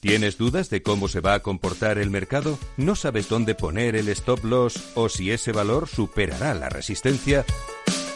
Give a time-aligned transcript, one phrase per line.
[0.00, 2.56] ¿Tienes dudas de cómo se va a comportar el mercado?
[2.76, 7.44] ¿No sabes dónde poner el stop loss o si ese valor superará la resistencia?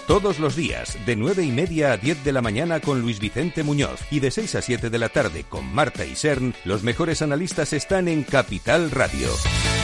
[0.07, 3.65] Todos los días, de 9 y media a 10 de la mañana con Luis Vicente
[3.65, 7.21] Muñoz y de 6 a 7 de la tarde con Marta y Sern, los mejores
[7.21, 9.29] analistas están en Capital Radio.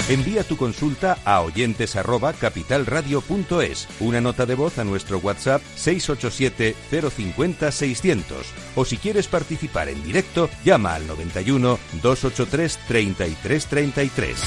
[0.08, 6.74] Envía tu consulta a oyentes@capitalradio.es, una nota de voz a nuestro WhatsApp 687
[7.10, 14.38] 050 600 o si quieres participar en directo, llama al 91 283 3333.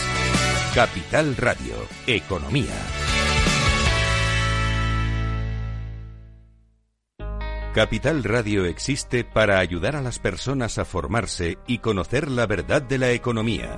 [0.74, 1.76] Capital Radio,
[2.08, 2.74] Economía.
[7.74, 12.98] Capital Radio existe para ayudar a las personas a formarse y conocer la verdad de
[12.98, 13.78] la economía.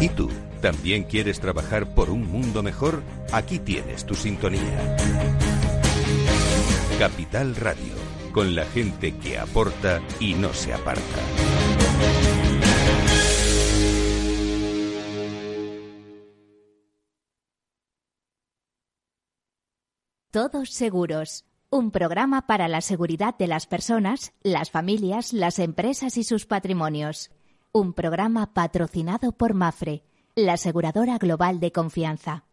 [0.00, 0.30] ¿Y tú?
[0.60, 3.02] ¿También quieres trabajar por un mundo mejor?
[3.32, 4.96] Aquí tienes tu sintonía.
[6.98, 7.94] Capital Radio,
[8.32, 11.02] con la gente que aporta y no se aparta.
[20.30, 26.24] Todos seguros un programa para la seguridad de las personas, las familias, las empresas y
[26.24, 27.30] sus patrimonios.
[27.76, 30.02] Un programa patrocinado por Mafre,
[30.34, 32.44] la aseguradora global de confianza.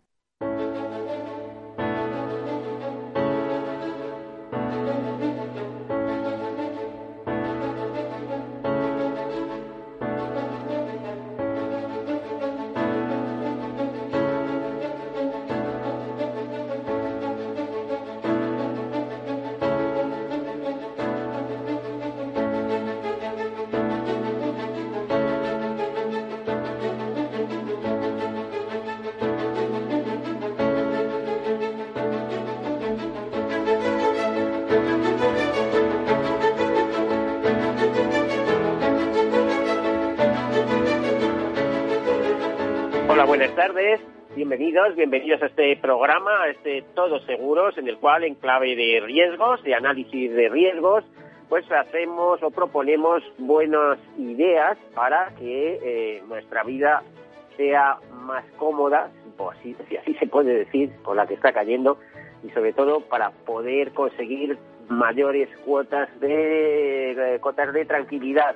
[44.96, 49.62] Bienvenidos, a este programa, a este Todos Seguros, en el cual en clave de riesgos,
[49.64, 51.04] de análisis de riesgos,
[51.48, 57.04] pues hacemos o proponemos buenas ideas para que eh, nuestra vida
[57.56, 59.12] sea más cómoda,
[59.62, 62.00] si así, así se puede decir, con la que está cayendo,
[62.44, 64.58] y sobre todo para poder conseguir
[64.90, 68.56] mayores cuotas de, cuotas de tranquilidad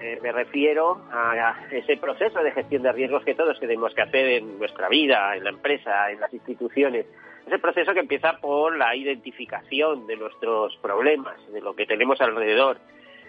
[0.00, 4.26] eh, me refiero a ese proceso de gestión de riesgos que todos tenemos que hacer
[4.28, 7.06] en nuestra vida, en la empresa, en las instituciones.
[7.46, 12.78] Ese proceso que empieza por la identificación de nuestros problemas, de lo que tenemos alrededor.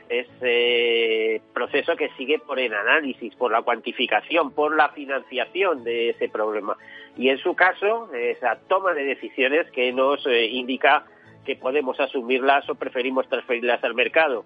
[0.08, 6.30] Ese proceso que sigue por el análisis, por la cuantificación, por la financiación de ese
[6.30, 6.78] problema.
[7.18, 11.06] Y en su caso, esa toma de decisiones que nos eh, indica
[11.46, 14.46] que podemos asumirlas o preferimos transferirlas al mercado.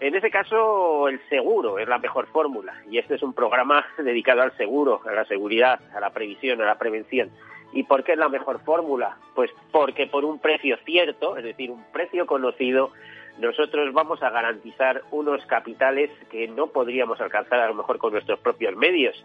[0.00, 4.42] En ese caso, el seguro es la mejor fórmula y este es un programa dedicado
[4.42, 7.30] al seguro, a la seguridad, a la previsión, a la prevención.
[7.72, 9.16] ¿Y por qué es la mejor fórmula?
[9.34, 12.92] Pues porque por un precio cierto, es decir, un precio conocido,
[13.38, 18.38] nosotros vamos a garantizar unos capitales que no podríamos alcanzar a lo mejor con nuestros
[18.38, 19.16] propios medios.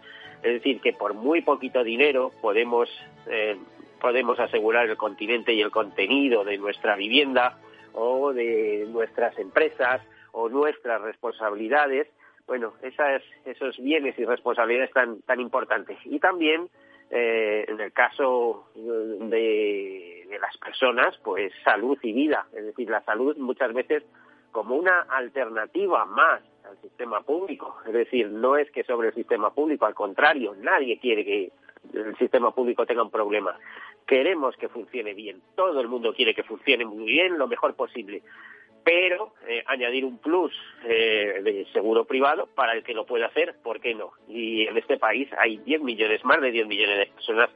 [0.41, 2.89] Es decir, que por muy poquito dinero podemos,
[3.27, 3.57] eh,
[4.01, 7.59] podemos asegurar el continente y el contenido de nuestra vivienda
[7.93, 10.01] o de nuestras empresas
[10.31, 12.07] o nuestras responsabilidades,
[12.47, 15.97] bueno, esas, esos bienes y responsabilidades tan, tan importantes.
[16.05, 16.69] Y también,
[17.11, 22.47] eh, en el caso de, de las personas, pues salud y vida.
[22.53, 24.03] Es decir, la salud muchas veces
[24.51, 27.77] como una alternativa más al sistema público.
[27.85, 31.51] Es decir, no es que sobre el sistema público, al contrario, nadie quiere que
[31.93, 33.57] el sistema público tenga un problema.
[34.05, 38.23] Queremos que funcione bien, todo el mundo quiere que funcione muy bien, lo mejor posible
[38.83, 40.53] pero eh, añadir un plus
[40.85, 44.11] eh, de seguro privado para el que lo pueda hacer, ¿por qué no?
[44.27, 47.49] Y en este país hay 10 millones, más de 10 millones de personas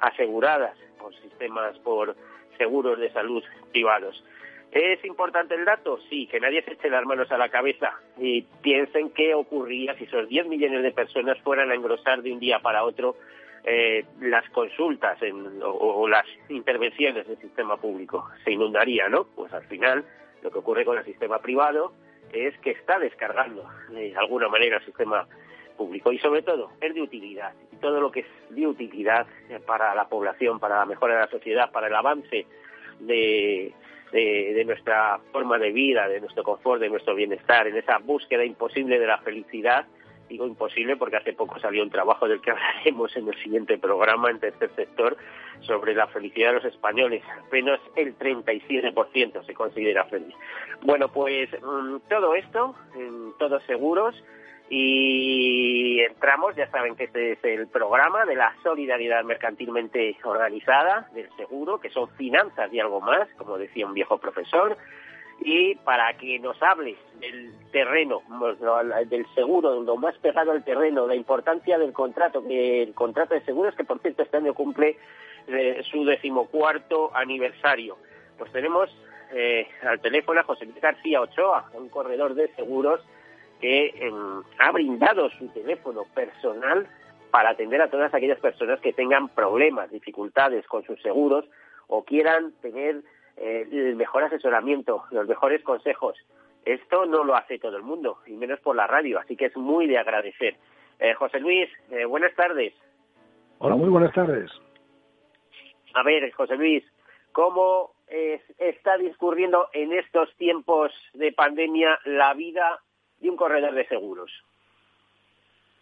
[0.00, 2.16] aseguradas por sistemas, por
[2.56, 3.42] seguros de salud
[3.72, 4.22] privados.
[4.70, 5.98] ¿Es importante el dato?
[6.10, 10.04] Sí, que nadie se eche las manos a la cabeza y piensen qué ocurría si
[10.04, 13.16] esos 10 millones de personas fueran a engrosar de un día para otro
[13.64, 18.28] eh, las consultas en, o, o, las intervenciones del sistema público.
[18.44, 19.24] Se inundaría, ¿no?
[19.34, 20.04] Pues al final
[20.42, 21.92] lo que ocurre con el sistema privado
[22.32, 25.26] es que está descargando de alguna manera el sistema
[25.76, 27.52] público y sobre todo es de utilidad.
[27.80, 29.26] todo lo que es de utilidad
[29.66, 32.46] para la población, para la mejora de la sociedad, para el avance
[32.98, 33.72] de,
[34.12, 38.98] de, nuestra forma de vida, de nuestro confort, de nuestro bienestar, en esa búsqueda imposible
[38.98, 39.86] de la felicidad.
[40.28, 44.30] Digo imposible porque hace poco salió un trabajo del que hablaremos en el siguiente programa
[44.30, 45.16] en tercer sector
[45.60, 47.22] sobre la felicidad de los españoles.
[47.46, 50.34] Apenas el 37% se considera feliz.
[50.82, 52.74] Bueno, pues mm, todo esto,
[53.38, 54.14] todos seguros,
[54.70, 61.30] y entramos, ya saben que este es el programa de la solidaridad mercantilmente organizada, del
[61.36, 64.76] seguro, que son finanzas y algo más, como decía un viejo profesor,
[65.40, 68.22] y para que nos hables del terreno,
[69.06, 73.42] del seguro, lo más pegado al terreno, la importancia del contrato, que el contrato de
[73.42, 74.96] seguros, que por cierto este año cumple
[75.46, 77.98] eh, su decimocuarto aniversario.
[78.36, 78.90] Pues tenemos
[79.32, 83.00] eh, al teléfono a José Luis García Ochoa, un corredor de seguros,
[83.60, 86.86] que em, ha brindado su teléfono personal
[87.30, 91.44] para atender a todas aquellas personas que tengan problemas, dificultades con sus seguros
[91.88, 93.02] o quieran tener
[93.38, 96.16] eh, el mejor asesoramiento, los mejores consejos.
[96.64, 99.56] Esto no lo hace todo el mundo, y menos por la radio, así que es
[99.56, 100.56] muy de agradecer.
[100.98, 102.74] Eh, José Luis, eh, buenas tardes.
[103.58, 104.50] Hola, muy buenas tardes.
[105.94, 106.84] A ver, José Luis,
[107.32, 107.92] ¿cómo
[108.58, 112.80] está discurriendo en estos tiempos de pandemia la vida
[113.20, 114.30] y un corredor de seguros?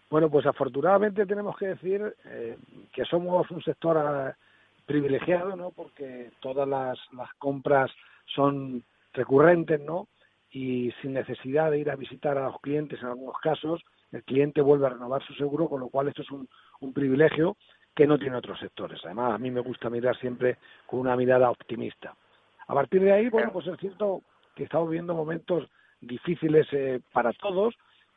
[0.09, 2.57] Bueno, pues afortunadamente tenemos que decir eh,
[2.93, 4.33] que somos un sector eh,
[4.87, 5.71] privilegiado, ¿no?
[5.71, 7.91] Porque todas las, las compras
[8.35, 10.09] son recurrentes, ¿no?
[10.51, 14.63] Y sin necesidad de ir a visitar a los clientes en algunos casos, el cliente
[14.63, 16.49] vuelve a renovar su seguro, con lo cual esto es un,
[16.81, 17.57] un privilegio
[17.95, 19.01] que no tiene otros sectores.
[19.05, 22.15] Además, a mí me gusta mirar siempre con una mirada optimista.
[22.69, 24.23] A partir de ahí, bueno, pues es cierto
[24.55, 25.69] que estamos viviendo momentos
[26.01, 27.75] difíciles eh, para todos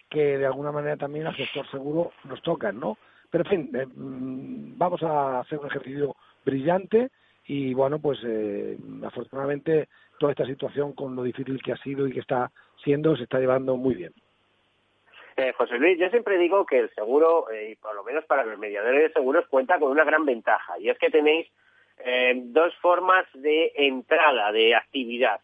[0.10, 2.98] que de alguna manera también al sector seguro nos tocan, ¿no?
[3.30, 6.16] Pero en fin, eh, mm, vamos a hacer un ejercicio
[6.46, 7.10] brillante
[7.46, 9.88] y bueno, pues eh, afortunadamente
[10.20, 12.52] toda esta situación con lo difícil que ha sido y que está
[12.84, 14.14] siendo se está llevando muy bien.
[15.56, 19.04] José Luis, yo siempre digo que el seguro, y por lo menos para los mediadores
[19.04, 21.48] de seguros, cuenta con una gran ventaja y es que tenéis
[22.36, 25.40] dos formas de entrada de actividad.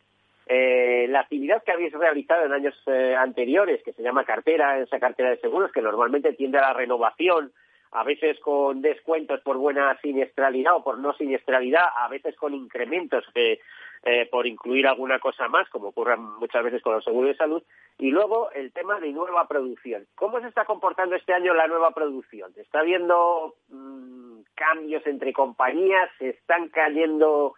[0.48, 5.00] Eh, la actividad que habéis realizado en años eh, anteriores, que se llama cartera, esa
[5.00, 7.52] cartera de seguros, que normalmente tiende a la renovación,
[7.92, 13.24] a veces con descuentos por buena siniestralidad o por no siniestralidad, a veces con incrementos
[13.36, 13.60] eh,
[14.32, 17.64] por incluir alguna cosa más, como ocurre muchas veces con los seguros de salud,
[17.98, 20.06] y luego el tema de nueva producción.
[20.16, 22.52] ¿Cómo se está comportando este año la nueva producción?
[22.56, 26.10] ¿Está habiendo mm, cambios entre compañías?
[26.20, 27.56] ¿Se están cayendo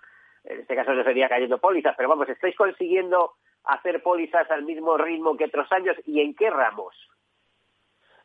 [0.47, 3.33] en este caso no sería cayendo pólizas, pero vamos, ¿estáis consiguiendo
[3.65, 6.95] hacer pólizas al mismo ritmo que otros años y en qué ramos?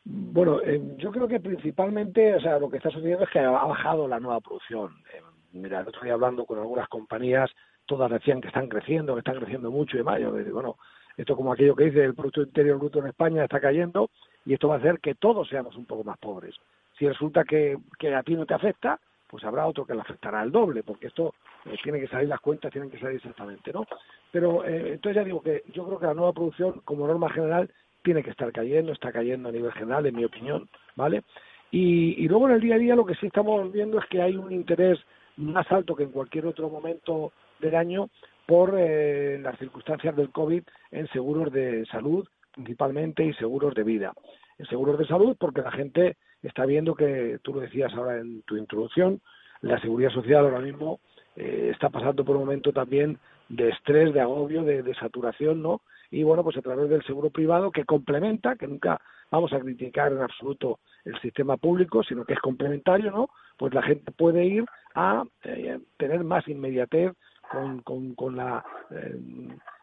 [0.05, 3.49] Bueno, eh, yo creo que principalmente, o sea, lo que está sucediendo es que ha
[3.49, 4.91] bajado la nueva producción.
[5.13, 5.21] Eh,
[5.53, 7.49] mira, el otro día hablando con algunas compañías,
[7.85, 10.33] todas decían que están creciendo, que están creciendo mucho y mayo.
[10.51, 10.77] Bueno,
[11.15, 14.09] esto como aquello que dice el Producto Interior Bruto en España está cayendo
[14.45, 16.55] y esto va a hacer que todos seamos un poco más pobres.
[16.97, 20.43] Si resulta que, que a ti no te afecta, pues habrá otro que le afectará
[20.43, 21.33] el doble, porque esto
[21.65, 23.85] eh, tiene que salir las cuentas, tienen que salir exactamente, ¿no?
[24.31, 27.69] Pero eh, entonces ya digo que yo creo que la nueva producción, como norma general,
[28.03, 31.23] tiene que estar cayendo, está cayendo a nivel general, en mi opinión, ¿vale?
[31.71, 34.35] Y, luego en el día a día lo que sí estamos viendo es que hay
[34.35, 34.99] un interés
[35.37, 38.09] más alto que en cualquier otro momento del año
[38.45, 44.13] por eh, las circunstancias del COVID en seguros de salud principalmente y seguros de vida.
[44.59, 48.43] En seguros de salud porque la gente está viendo que, tú lo decías ahora en
[48.43, 49.19] tu introducción,
[49.61, 50.99] la seguridad social ahora mismo
[51.35, 53.17] eh, está pasando por un momento también
[53.55, 55.81] de estrés, de agobio, de, saturación, ¿no?
[56.09, 58.99] Y bueno, pues a través del seguro privado que complementa, que nunca
[59.31, 63.29] vamos a criticar en absoluto el sistema público, sino que es complementario, ¿no?
[63.57, 67.13] Pues la gente puede ir a eh, tener más inmediatez
[67.51, 68.63] con, con, con la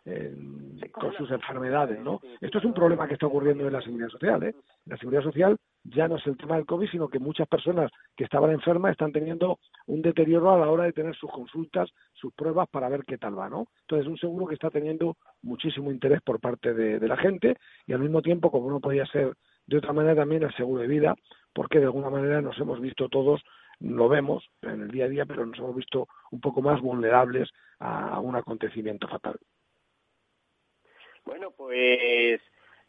[0.06, 0.34] eh,
[0.92, 2.20] con sus enfermedades, ¿no?
[2.40, 4.54] Esto es un problema que está ocurriendo en la seguridad social, ¿eh?
[4.86, 8.24] La seguridad social ya no es el tema del COVID, sino que muchas personas que
[8.24, 12.68] estaban enfermas están teniendo un deterioro a la hora de tener sus consultas, sus pruebas
[12.68, 13.68] para ver qué tal va, ¿no?
[13.82, 17.56] Entonces, es un seguro que está teniendo muchísimo interés por parte de, la gente
[17.86, 19.34] y al mismo tiempo, como no podía ser
[19.66, 21.14] de otra manera, también el seguro de vida,
[21.52, 23.42] porque de alguna manera nos hemos visto todos,
[23.80, 27.48] lo vemos en el día a día, pero nos hemos visto un poco más vulnerables
[27.78, 29.38] a un acontecimiento fatal.
[31.24, 32.40] Bueno, pues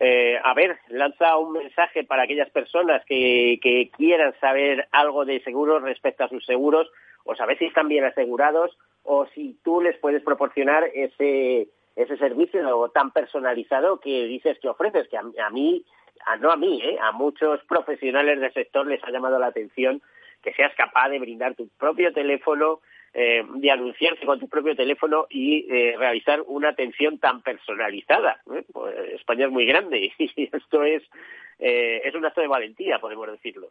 [0.03, 5.43] eh, a ver, lanza un mensaje para aquellas personas que, que quieran saber algo de
[5.43, 6.89] seguros respecto a sus seguros,
[7.23, 12.89] o saber si están bien asegurados, o si tú les puedes proporcionar ese, ese servicio
[12.89, 15.85] tan personalizado que dices que ofreces, que a, mí
[16.25, 16.97] a, no a mí, ¿eh?
[16.99, 20.01] a muchos profesionales del sector les ha llamado la atención
[20.41, 22.79] que seas capaz de brindar tu propio teléfono,
[23.13, 28.41] eh, de anunciarse con tu propio teléfono y eh, realizar una atención tan personalizada.
[28.55, 28.63] ¿eh?
[28.71, 31.03] Pues España es muy grande y esto es,
[31.59, 33.69] es un acto de valentía, podemos decirlo.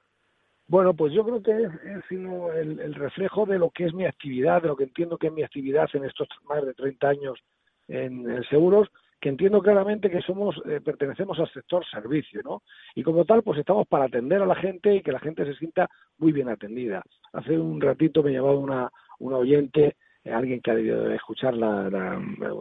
[0.69, 4.69] Bueno, pues yo creo que es, el, reflejo de lo que es mi actividad, de
[4.69, 7.39] lo que entiendo que es mi actividad en estos más de 30 años
[7.89, 8.89] en, en seguros,
[9.21, 12.63] que entiendo claramente que somos eh, pertenecemos al sector servicio, ¿no?
[12.95, 15.55] Y como tal, pues estamos para atender a la gente y que la gente se
[15.55, 17.03] sienta muy bien atendida.
[17.33, 21.87] Hace un ratito me llamaba una, una oyente, eh, alguien que ha debido escuchar la,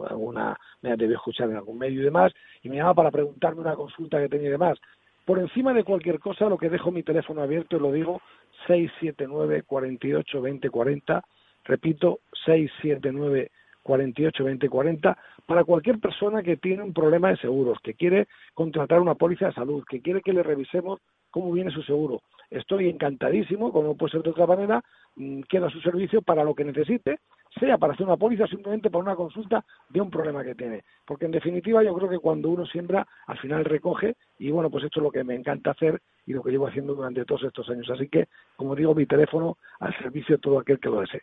[0.08, 3.60] alguna, me ha debido escuchar en algún medio y demás, y me llamaba para preguntarme
[3.60, 4.78] una consulta que tenía y demás.
[5.24, 8.20] Por encima de cualquier cosa, lo que dejo mi teléfono abierto y lo digo,
[8.66, 11.24] 679 48 20 40,
[11.64, 13.50] repito, 679
[13.82, 19.00] 48 20 40 para cualquier persona que tiene un problema de seguros, que quiere contratar
[19.00, 21.00] una póliza de salud, que quiere que le revisemos
[21.30, 22.22] cómo viene su seguro.
[22.50, 24.82] Estoy encantadísimo, como puede ser de otra manera,
[25.16, 27.20] mm, queda su servicio para lo que necesite,
[27.58, 30.84] sea para hacer una póliza o simplemente para una consulta de un problema que tiene.
[31.06, 34.84] Porque en definitiva yo creo que cuando uno siembra, al final recoge y bueno, pues
[34.84, 37.68] esto es lo que me encanta hacer y lo que llevo haciendo durante todos estos
[37.70, 37.88] años.
[37.90, 41.22] Así que, como digo, mi teléfono al servicio de todo aquel que lo desee.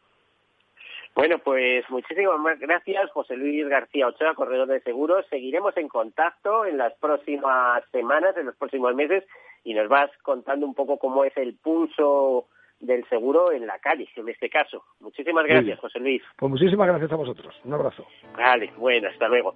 [1.17, 5.25] Bueno, pues muchísimas gracias, José Luis García Ochoa, corredor de seguros.
[5.31, 9.24] Seguiremos en contacto en las próximas semanas, en los próximos meses,
[9.63, 12.45] y nos vas contando un poco cómo es el pulso
[12.79, 14.83] del seguro en la calle, en este caso.
[15.00, 16.21] Muchísimas gracias, José Luis.
[16.38, 17.59] Pues muchísimas gracias a vosotros.
[17.63, 18.05] Un abrazo.
[18.38, 19.55] Vale, bueno, hasta luego.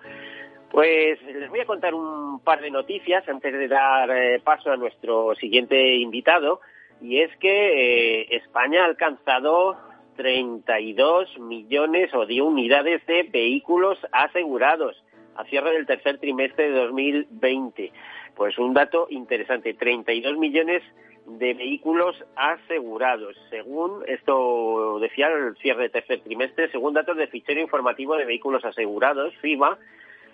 [0.72, 4.78] Pues les voy a contar un par de noticias antes de dar eh, paso a
[4.78, 6.60] nuestro siguiente invitado,
[7.02, 15.04] y es que eh, España ha alcanzado 32 millones o de unidades de vehículos asegurados
[15.36, 17.92] a cierre del tercer trimestre de 2020.
[18.36, 20.84] Pues un dato interesante, 32 millones
[21.26, 23.36] de vehículos asegurados.
[23.50, 28.66] Según esto decía el cierre del tercer trimestre, según datos del fichero informativo de vehículos
[28.66, 29.78] asegurados, FIBA,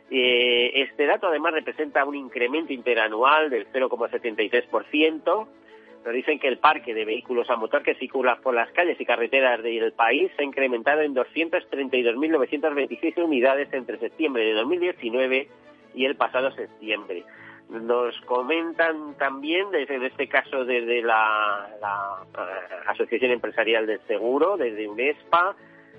[0.10, 5.48] eh, este dato además representa un incremento interanual del 0,73%,
[6.06, 9.06] nos dicen que el parque de vehículos a motor que circula por las calles y
[9.06, 15.48] carreteras del país se ha incrementado en 232.926 unidades entre septiembre de 2019
[15.96, 17.24] y el pasado septiembre.
[17.70, 24.56] Nos comentan también, desde en este caso desde la, la eh, Asociación Empresarial del Seguro,
[24.56, 25.54] desde UNESPA,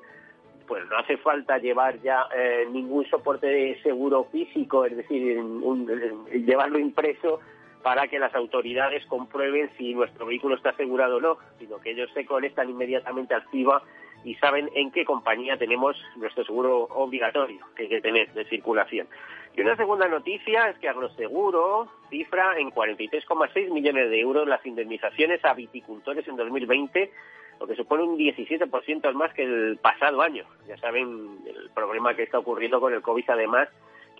[0.71, 5.37] pues no hace falta llevar ya eh, ningún soporte de seguro físico, es decir,
[6.45, 7.41] llevarlo impreso
[7.83, 12.09] para que las autoridades comprueben si nuestro vehículo está asegurado o no, sino que ellos
[12.13, 13.81] se conectan inmediatamente al CIBA
[14.23, 19.07] y saben en qué compañía tenemos nuestro seguro obligatorio que hay que tener de circulación.
[19.55, 25.43] Y una segunda noticia es que Agroseguro cifra en 43,6 millones de euros las indemnizaciones
[25.43, 27.11] a viticultores en 2020
[27.61, 30.45] lo que supone un 17% más que el pasado año.
[30.67, 33.69] Ya saben el problema que está ocurriendo con el COVID, además,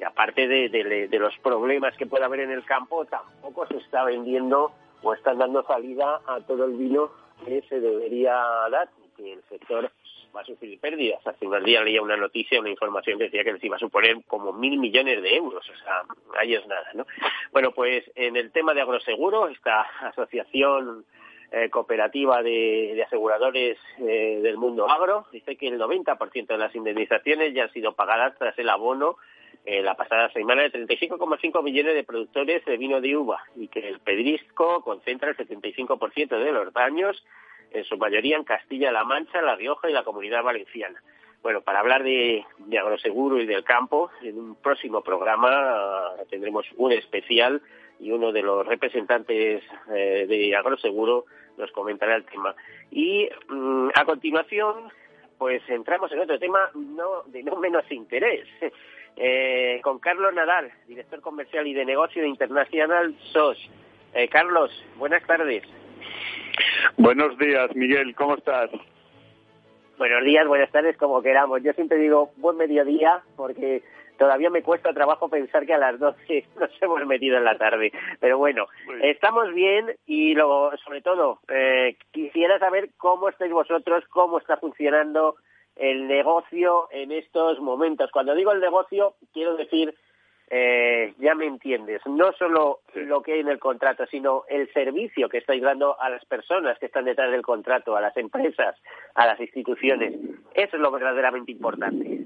[0.02, 4.72] que aparte de, los problemas que puede haber en el campo, tampoco se está vendiendo
[5.04, 7.12] o están dando salida a todo el vino
[7.46, 8.34] que se debería
[8.72, 9.92] dar, que el sector
[10.36, 11.20] va a sufrir pérdidas.
[11.28, 14.18] Hace unos días leía una noticia, una información que decía que les iba a suponer
[14.26, 16.02] como mil millones de euros, o sea,
[16.40, 17.06] ahí es nada, ¿no?
[17.52, 21.06] Bueno, pues en el tema de agroseguro, esta asociación
[21.52, 25.28] eh, cooperativa de, aseguradores eh, del mundo agro.
[25.32, 29.18] Dice que el 90% de las indemnizaciones ya han sido pagadas tras el abono
[29.66, 33.88] eh, la pasada semana de 35,5 millones de productores de vino de uva y que
[33.88, 37.24] el pedrisco concentra el 75% de los daños,
[37.72, 41.02] en su mayoría en Castilla-La Mancha, La Rioja y la Comunidad Valenciana.
[41.42, 42.46] Bueno, para hablar de,
[42.80, 47.62] agroseguro y del campo, en un próximo programa tendremos un especial
[48.00, 51.26] y uno de los representantes de agroseguro
[51.58, 52.56] nos comentará el tema.
[52.90, 54.92] Y mm, a continuación,
[55.38, 58.48] pues entramos en otro tema no de no menos interés.
[59.16, 63.58] Eh, con Carlos Nadal, director comercial y de negocio de Internacional SOS.
[64.14, 65.64] Eh, Carlos, buenas tardes.
[66.98, 68.70] Buenos días, Miguel, ¿cómo estás?
[69.98, 71.62] Buenos días, buenas tardes, como queramos.
[71.62, 73.84] Yo siempre digo buen mediodía porque
[74.18, 77.92] todavía me cuesta trabajo pensar que a las 12 nos hemos metido en la tarde.
[78.20, 78.68] Pero bueno,
[79.02, 85.36] estamos bien y luego, sobre todo, eh, quisiera saber cómo estáis vosotros, cómo está funcionando
[85.76, 88.12] el negocio en estos momentos.
[88.12, 89.96] Cuando digo el negocio, quiero decir
[90.54, 95.30] eh, ya me entiendes, no solo lo que hay en el contrato, sino el servicio
[95.30, 98.76] que estáis dando a las personas que están detrás del contrato, a las empresas,
[99.16, 100.14] a las instituciones.
[100.54, 102.26] Eso es lo verdaderamente importante.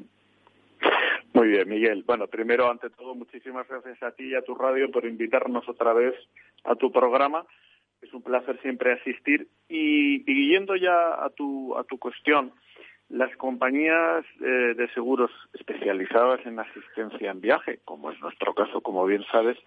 [1.33, 2.03] Muy bien, Miguel.
[2.07, 5.93] Bueno, primero, ante todo, muchísimas gracias a ti y a tu radio por invitarnos otra
[5.93, 6.15] vez
[6.63, 7.45] a tu programa.
[8.01, 9.47] Es un placer siempre asistir.
[9.69, 12.53] Y, y yendo ya a tu, a tu cuestión,
[13.09, 19.05] las compañías eh, de seguros especializadas en asistencia en viaje, como es nuestro caso, como
[19.05, 19.57] bien sabes,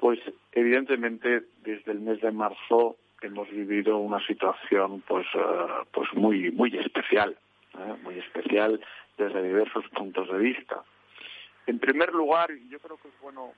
[0.00, 0.18] pues
[0.52, 6.76] evidentemente desde el mes de marzo hemos vivido una situación pues eh, pues muy muy
[6.76, 7.36] especial,
[7.74, 7.94] ¿eh?
[8.02, 8.80] muy especial
[9.16, 10.82] desde diversos puntos de vista.
[11.66, 13.52] En primer lugar, yo creo que es bueno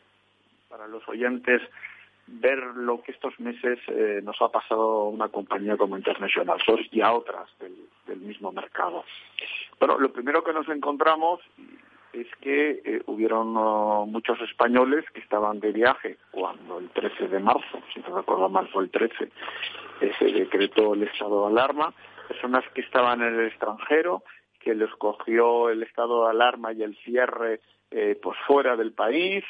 [0.68, 1.62] para los oyentes
[2.26, 7.00] ver lo que estos meses eh, nos ha pasado una compañía como International Source y
[7.00, 7.74] a otras del,
[8.20, 9.04] mismo mercado.
[9.78, 11.40] Bueno, lo primero que nos encontramos
[12.12, 17.40] es que eh, hubieron uh, muchos españoles que estaban de viaje cuando el 13 de
[17.40, 19.30] marzo, si no recuerdo mal fue el 13,
[20.18, 21.92] se decretó el estado de alarma,
[22.28, 24.22] personas que estaban en el extranjero,
[24.60, 29.44] que les cogió el estado de alarma y el cierre eh, pues fuera del país,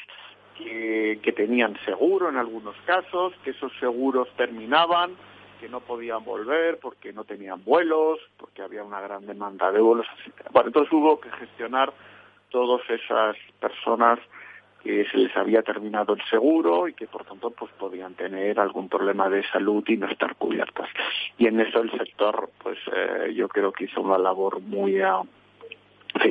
[0.57, 5.11] que, tenían seguro en algunos casos, que esos seguros terminaban,
[5.59, 10.07] que no podían volver porque no tenían vuelos, porque había una gran demanda de vuelos.
[10.51, 11.93] Bueno, entonces hubo que gestionar
[12.49, 14.19] todas esas personas
[14.83, 18.87] que se les había terminado el seguro y que por tanto pues podían tener algún
[18.87, 20.87] problema de salud y no estar cubiertas.
[21.39, 25.21] Y en eso el sector pues eh, yo creo que hizo una labor muy ah,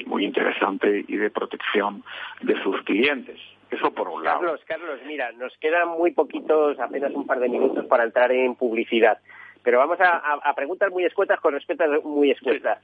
[0.06, 2.04] muy interesante y de protección
[2.42, 3.40] de sus clientes.
[3.74, 4.40] Eso por un lado.
[4.40, 8.54] Carlos, Carlos, mira, nos quedan muy poquitos, apenas un par de minutos para entrar en
[8.54, 9.18] publicidad.
[9.62, 12.78] Pero vamos a, preguntas muy escuetas con respuestas muy escuetas.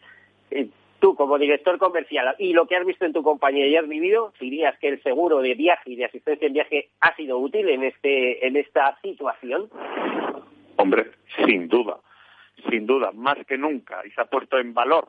[0.51, 0.69] Eh,
[0.99, 4.33] tú, como director comercial, y lo que has visto en tu compañía y has vivido,
[4.41, 7.85] dirías que el seguro de viaje y de asistencia en viaje ha sido útil en,
[7.85, 9.69] este, en esta situación.
[10.77, 11.11] Hombre,
[11.45, 11.99] sin duda,
[12.69, 15.09] sin duda, más que nunca, y se ha puesto en valor,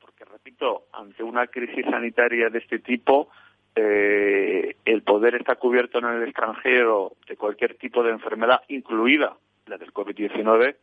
[0.00, 3.28] porque repito, ante una crisis sanitaria de este tipo,
[3.76, 9.78] eh, el poder estar cubierto en el extranjero de cualquier tipo de enfermedad, incluida la
[9.78, 10.76] del COVID-19,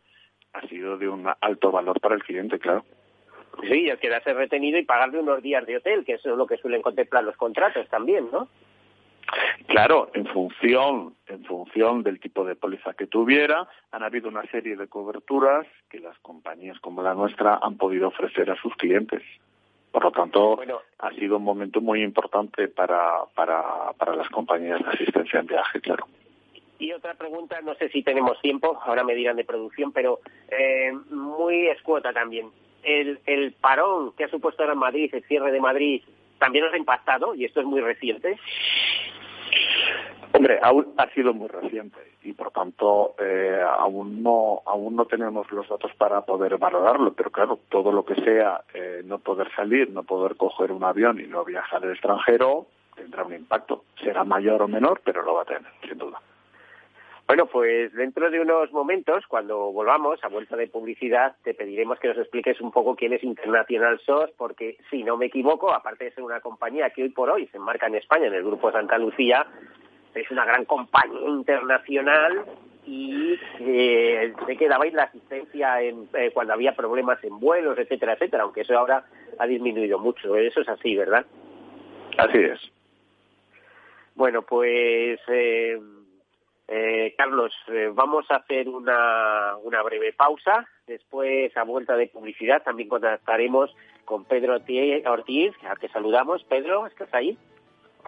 [0.54, 2.84] ha sido de un alto valor para el cliente, claro.
[3.62, 6.58] Sí, el quedarse retenido y pagarle unos días de hotel, que eso es lo que
[6.58, 8.48] suelen contemplar los contratos también, ¿no?
[9.68, 14.76] Claro, en función, en función del tipo de póliza que tuviera, han habido una serie
[14.76, 19.22] de coberturas que las compañías como la nuestra han podido ofrecer a sus clientes.
[19.92, 20.60] Por lo tanto,
[21.00, 25.82] ha sido un momento muy importante para, para, para las compañías de asistencia en viaje,
[25.82, 26.08] claro.
[26.80, 30.92] Y otra pregunta, no sé si tenemos tiempo, ahora me dirán de producción, pero eh,
[31.12, 32.50] muy escuota también.
[32.84, 36.02] El, el parón que ha supuesto ahora en Madrid, el cierre de Madrid,
[36.40, 37.36] ¿también os ha impactado?
[37.36, 38.40] Y esto es muy reciente.
[40.32, 45.68] Hombre, ha sido muy reciente y por tanto eh, aún no aún no tenemos los
[45.68, 50.04] datos para poder valorarlo, pero claro, todo lo que sea eh, no poder salir, no
[50.04, 53.84] poder coger un avión y no viajar al extranjero tendrá un impacto.
[54.02, 56.22] Será mayor o menor, pero lo va a tener, sin duda.
[57.28, 62.10] Bueno, pues dentro de unos momentos, cuando volvamos a vuelta de publicidad, te pediremos que
[62.10, 66.12] nos expliques un poco quién es International SOS, porque si no me equivoco, aparte de
[66.12, 68.98] ser una compañía que hoy por hoy se enmarca en España, en el Grupo Santa
[68.98, 69.48] Lucía,
[70.14, 72.46] es una gran compañía internacional
[72.86, 78.14] y eh, sé que dabais la asistencia en, eh, cuando había problemas en vuelos, etcétera,
[78.14, 79.06] etcétera, aunque eso ahora
[79.38, 80.36] ha disminuido mucho.
[80.36, 81.26] Eso es así, ¿verdad?
[82.18, 82.60] Así es.
[84.16, 85.80] Bueno, pues eh,
[86.68, 87.54] eh Carlos,
[87.94, 90.68] vamos a hacer una, una breve pausa.
[90.88, 93.74] Después, a vuelta de publicidad, también contactaremos
[94.06, 96.44] con Pedro Ortiz, a que saludamos.
[96.46, 97.38] Pedro, ¿estás ahí?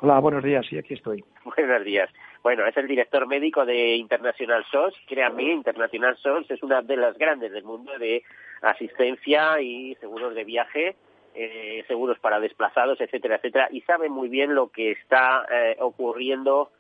[0.05, 1.23] Hola, buenos días, sí, aquí estoy.
[1.45, 2.09] Buenos días.
[2.43, 4.95] Bueno, es el director médico de International SOS.
[5.07, 8.21] Créanme, International SOS es una de las grandes del mundo de
[8.61, 10.97] asistencia y seguros de viaje,
[11.33, 16.71] eh, seguros para desplazados, etcétera, etcétera, y sabe muy bien lo que está eh, ocurriendo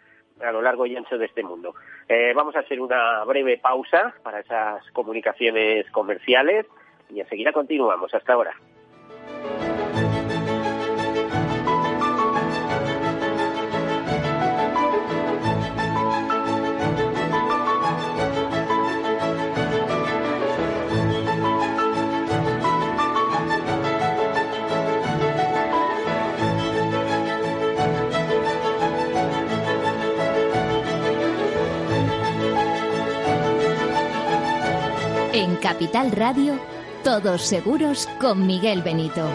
[0.41, 1.75] a lo largo y ancho de este mundo.
[2.09, 6.65] Eh, vamos a hacer una breve pausa para esas comunicaciones comerciales
[7.09, 8.13] y enseguida continuamos.
[8.13, 8.53] Hasta ahora.
[35.73, 36.59] Capital Radio,
[37.03, 39.27] todos seguros con Miguel Benito.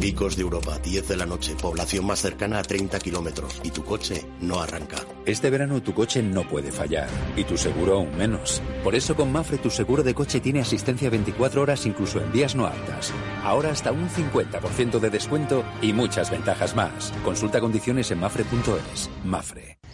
[0.00, 3.84] Picos de Europa, 10 de la noche, población más cercana a 30 kilómetros y tu
[3.84, 4.96] coche no arranca.
[5.26, 8.60] Este verano tu coche no puede fallar y tu seguro aún menos.
[8.82, 12.56] Por eso con Mafre tu seguro de coche tiene asistencia 24 horas incluso en días
[12.56, 13.12] no altas.
[13.44, 17.12] Ahora hasta un 50% de descuento y muchas ventajas más.
[17.24, 19.08] Consulta condiciones en mafre.es.
[19.24, 19.77] Mafre.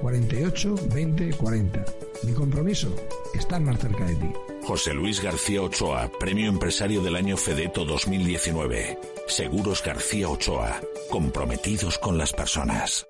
[0.00, 1.84] 48 20 40.
[2.24, 2.94] Mi compromiso,
[3.34, 4.32] estar más cerca de ti.
[4.62, 8.98] José Luis García Ochoa, Premio Empresario del Año Fedeto 2019.
[9.26, 10.80] Seguros García Ochoa,
[11.10, 13.06] comprometidos con las personas.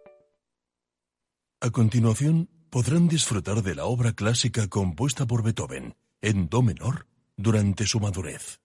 [1.60, 7.86] A continuación, podrán disfrutar de la obra clásica compuesta por Beethoven, en Do menor, durante
[7.86, 8.60] su madurez.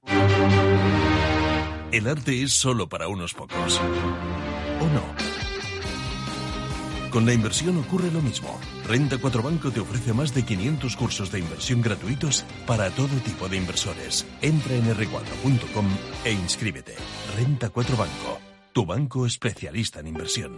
[1.92, 3.80] El arte es solo para unos pocos.
[3.80, 5.33] ¿O no?
[7.14, 8.60] Con la inversión ocurre lo mismo.
[8.88, 13.48] Renta 4 Banco te ofrece más de 500 cursos de inversión gratuitos para todo tipo
[13.48, 14.26] de inversores.
[14.42, 15.86] Entra en r4.com
[16.26, 16.96] e inscríbete.
[17.38, 18.40] Renta 4 Banco,
[18.74, 20.58] tu banco especialista en inversión.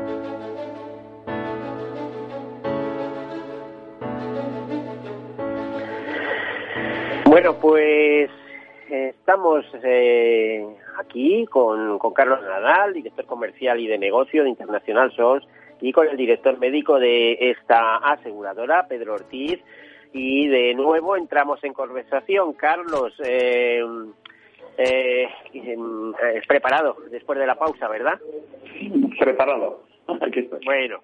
[7.31, 8.29] Bueno, pues
[8.89, 10.65] estamos eh,
[10.97, 15.47] aquí con, con, Carlos Nadal, director comercial y de negocio de Internacional SOS,
[15.79, 19.61] y con el director médico de esta aseguradora, Pedro Ortiz.
[20.11, 22.51] Y de nuevo entramos en conversación.
[22.51, 23.81] Carlos, eh,
[24.77, 25.29] eh,
[26.49, 28.19] preparado después de la pausa, ¿verdad?
[29.17, 29.85] Preparado.
[30.65, 30.99] Bueno,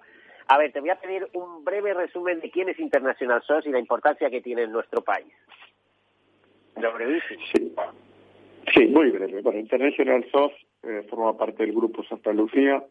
[0.46, 3.70] a ver, te voy a pedir un breve resumen de quién es International SOS y
[3.70, 5.32] la importancia que tiene en nuestro país.
[6.80, 7.40] Lo brevísimo.
[7.52, 7.72] Sí.
[8.74, 9.42] sí, muy breve.
[9.42, 10.52] Bueno, International SOS
[10.84, 12.84] eh, forma parte del Grupo Santa Lucía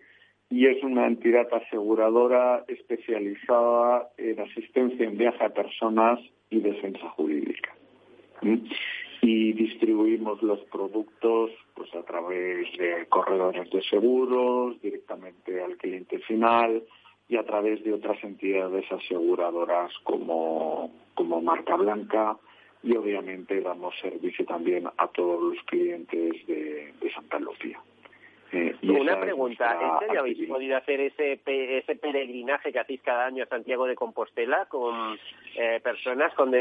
[0.50, 6.20] y es una entidad aseguradora especializada en asistencia en viaje a personas
[6.50, 7.76] y defensa jurídica.
[8.42, 8.58] ¿Mm?
[9.22, 16.84] Y distribuimos los productos pues a través de corredores de seguros, directamente al cliente final
[17.28, 22.38] y a través de otras entidades aseguradoras como, como Marca Blanca
[22.84, 27.80] y obviamente damos servicio también a todos los clientes de Santa Lucía.
[28.52, 33.44] Eh, Una pregunta, ¿en serio habéis podido hacer ese, ese peregrinaje que hacéis cada año
[33.44, 35.18] a Santiago de Compostela con
[35.56, 36.54] eh, personas con,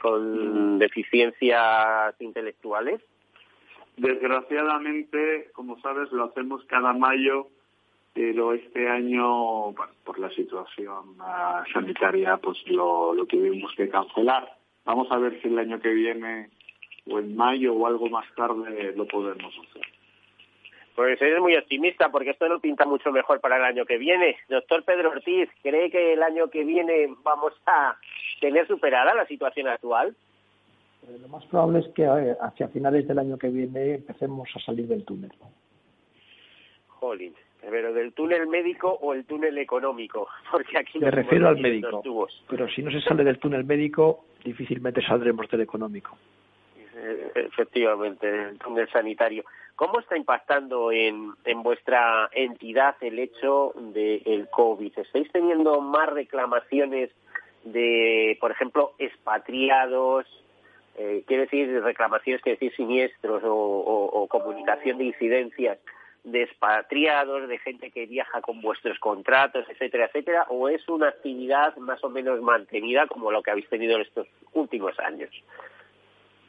[0.00, 3.02] con deficiencias intelectuales?
[3.98, 7.48] Desgraciadamente, como sabes, lo hacemos cada mayo,
[8.14, 9.74] pero este año,
[10.04, 14.55] por la situación ah, sanitaria, pues lo, lo tuvimos que cancelar.
[14.86, 16.48] Vamos a ver si el año que viene,
[17.10, 19.82] o en mayo o algo más tarde, lo podemos hacer.
[20.94, 24.36] Pues eres muy optimista porque esto no pinta mucho mejor para el año que viene.
[24.48, 27.96] Doctor Pedro Ortiz, ¿cree que el año que viene vamos a
[28.40, 30.16] tener superada la situación actual?
[31.02, 34.60] Eh, lo más probable es que eh, hacia finales del año que viene empecemos a
[34.60, 35.32] salir del túnel.
[36.86, 42.02] Jolín, pero del túnel médico o el túnel económico, porque aquí me refiero al médico.
[42.48, 46.16] Pero si no se sale del túnel médico, difícilmente saldremos del económico.
[46.94, 49.44] Eh, efectivamente, el túnel sanitario.
[49.74, 54.98] ¿Cómo está impactando en, en vuestra entidad el hecho del el COVID?
[54.98, 57.10] ¿Estáis teniendo más reclamaciones
[57.64, 60.24] de, por ejemplo, expatriados?
[60.96, 65.78] Eh, quiere decir reclamaciones, quiere decir siniestros o comunicación de incidencias
[66.26, 71.76] de expatriados, de gente que viaja con vuestros contratos, etcétera, etcétera, o es una actividad
[71.76, 75.30] más o menos mantenida como lo que habéis tenido en estos últimos años?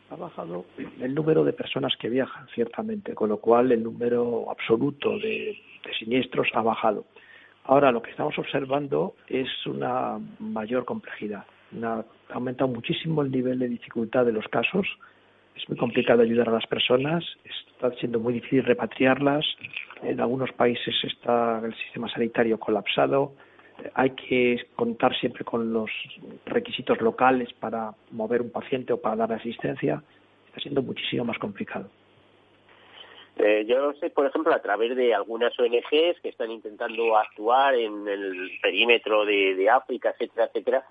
[0.09, 0.65] ha bajado
[1.01, 5.57] el número de personas que viajan, ciertamente, con lo cual el número absoluto de,
[5.99, 7.05] siniestros ha bajado.
[7.65, 11.45] Ahora, lo que estamos observando es una mayor complejidad.
[11.83, 14.87] ha aumentado muchísimo el nivel de dificultad de los casos.
[15.57, 17.25] Es muy complicado ayudar a las personas.
[17.43, 19.45] Está siendo muy difícil repatriarlas.
[20.03, 23.33] En algunos países está el sistema sanitario colapsado
[23.93, 25.89] hay que contar siempre con los
[26.45, 30.01] requisitos locales para mover un paciente o para dar asistencia,
[30.47, 31.89] está siendo muchísimo más complicado.
[33.37, 38.07] Eh, yo sé, por ejemplo, a través de algunas ONGs que están intentando actuar en
[38.07, 40.83] el perímetro de África, etcétera, etcétera,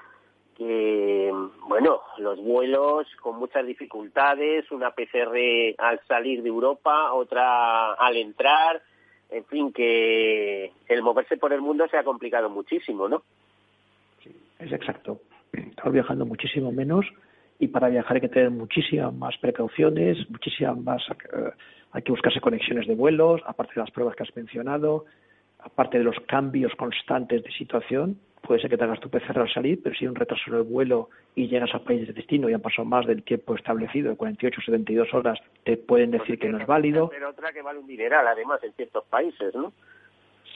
[0.57, 1.31] que,
[1.69, 8.83] bueno, los vuelos con muchas dificultades, una PCR al salir de Europa, otra al entrar,
[9.31, 13.23] en fin, que el moverse por el mundo se ha complicado muchísimo, ¿no?
[14.23, 15.21] Sí, es exacto.
[15.53, 17.07] Estamos viajando muchísimo menos
[17.59, 21.51] y para viajar hay que tener muchísimas más precauciones, muchísimas más, eh,
[21.93, 25.05] hay que buscarse conexiones de vuelos, aparte de las pruebas que has mencionado,
[25.67, 29.53] aparte de los cambios constantes de situación, puede ser que te hagas tu PCR al
[29.53, 32.49] salir, pero si hay un retraso en el vuelo y llegas al país de destino
[32.49, 36.39] y han pasado más del tiempo establecido, de 48 o 72 horas, te pueden decir
[36.39, 37.09] que no es válido.
[37.09, 39.73] Pero otra que vale un dineral, además, en ciertos países, ¿no?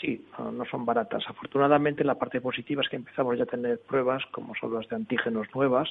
[0.01, 1.25] Sí, no son baratas.
[1.27, 4.97] Afortunadamente, la parte positiva es que empezamos ya a tener pruebas, como son las de
[4.97, 5.91] antígenos nuevas,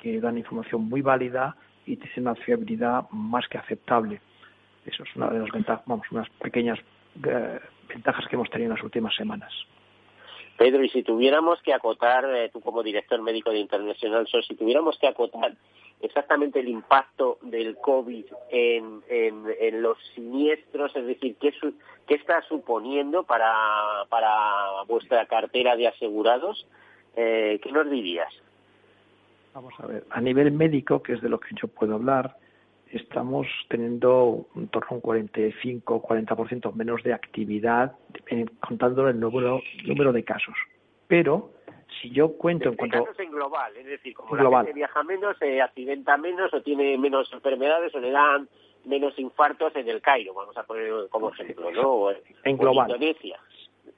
[0.00, 4.20] que dan información muy válida y tienen una fiabilidad más que aceptable.
[4.86, 6.78] Eso es una de las ventajas, vamos, unas pequeñas
[7.14, 9.52] ventajas que hemos tenido en las últimas semanas.
[10.56, 14.54] Pedro, y si tuviéramos que acotar, eh, tú como director médico de International SOS, si
[14.54, 15.54] tuviéramos que acotar
[16.00, 21.54] exactamente el impacto del COVID en, en, los siniestros, es decir, ¿qué,
[22.06, 26.66] qué está suponiendo para, para vuestra cartera de asegurados,
[27.16, 28.32] eh, ¿qué nos dirías?
[29.54, 32.36] Vamos a ver, a nivel médico, que es de lo que yo puedo hablar,
[32.92, 37.96] estamos teniendo un torno a un 45 40% menos de actividad,
[38.60, 40.54] contando el número, número de casos.
[41.08, 41.50] Pero
[42.00, 43.08] si yo cuento en cuanto...
[43.18, 47.32] en global, es decir, como la gente viaja menos, se accidenta menos o tiene menos
[47.32, 48.48] enfermedades o le dan
[48.84, 52.10] menos infartos en el Cairo, vamos a poner como ejemplo, ¿no?
[52.44, 52.90] en global.
[52.90, 53.38] En Indonesia.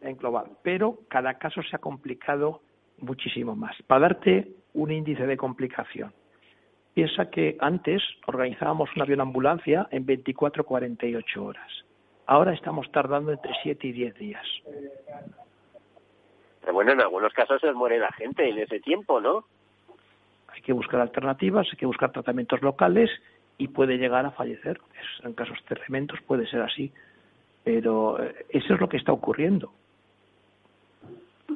[0.00, 0.46] En global.
[0.62, 2.61] Pero cada caso se ha complicado
[2.98, 3.74] muchísimo más.
[3.87, 6.12] Para darte un índice de complicación,
[6.94, 11.85] piensa que antes organizábamos una ambulancia en 24-48 horas.
[12.26, 14.46] Ahora estamos tardando entre 7 y 10 días.
[16.61, 19.44] Pero bueno, en algunos casos se muere la gente en ese tiempo, ¿no?
[20.48, 23.11] Hay que buscar alternativas, hay que buscar tratamientos locales
[23.59, 24.80] y puede llegar a fallecer.
[25.24, 26.92] En casos tremendos puede ser así.
[27.64, 29.72] Pero eh, eso es lo que está ocurriendo.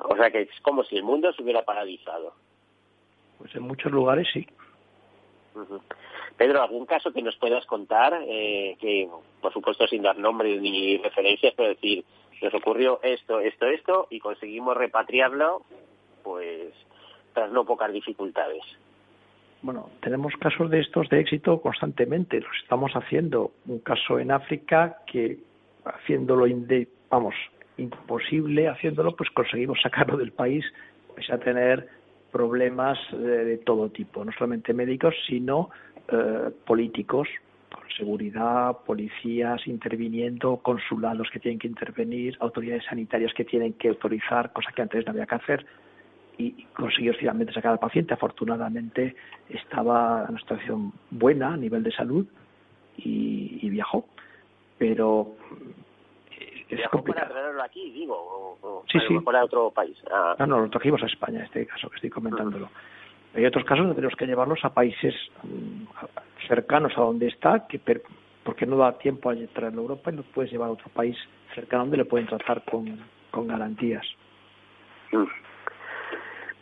[0.03, 2.35] O sea que es como si el mundo se hubiera paralizado.
[3.39, 4.47] Pues en muchos lugares sí.
[6.37, 8.21] Pedro, ¿algún caso que nos puedas contar?
[8.27, 9.09] Eh, que,
[9.41, 12.05] por supuesto, sin dar nombres ni referencias, pero decir,
[12.43, 15.63] nos ocurrió esto, esto, esto, y conseguimos repatriarlo,
[16.23, 16.73] pues,
[17.35, 18.63] tras no pocas dificultades.
[19.61, 22.41] Bueno, tenemos casos de estos de éxito constantemente.
[22.41, 23.53] Los estamos haciendo.
[23.67, 25.39] Un caso en África que,
[25.85, 26.47] haciéndolo,
[27.11, 27.35] vamos,
[27.77, 30.65] imposible, haciéndolo, pues conseguimos sacarlo del país,
[31.15, 31.89] pues a tener
[32.31, 35.71] problemas de, todo tipo, no solamente médicos, sino
[36.09, 37.29] eh, políticos,
[37.97, 44.71] seguridad, policías interviniendo, consulados que tienen que intervenir, autoridades sanitarias que tienen que autorizar, cosa
[44.73, 45.67] que antes no había que hacer,
[46.39, 48.15] y consiguió finalmente sacar al paciente.
[48.15, 49.17] Afortunadamente
[49.49, 52.27] estaba en una situación buena a nivel de salud
[52.97, 54.07] y viajó.
[54.79, 55.35] Pero
[56.71, 57.29] es complicado.
[57.29, 59.15] para traerlo aquí, digo, o, sí, sí.
[59.15, 59.97] a otro país.
[60.11, 60.37] Ah.
[60.39, 62.69] No, no, lo trajimos a España, este caso que estoy comentándolo.
[63.35, 65.85] Hay otros casos donde tenemos que llevarlos a países mm,
[66.49, 67.81] cercanos a donde está, que
[68.43, 71.17] porque no da tiempo a traerlo a Europa y lo puedes llevar a otro país
[71.55, 72.99] cercano donde le pueden tratar con,
[73.31, 74.07] con garantías.
[75.13, 75.25] Mm.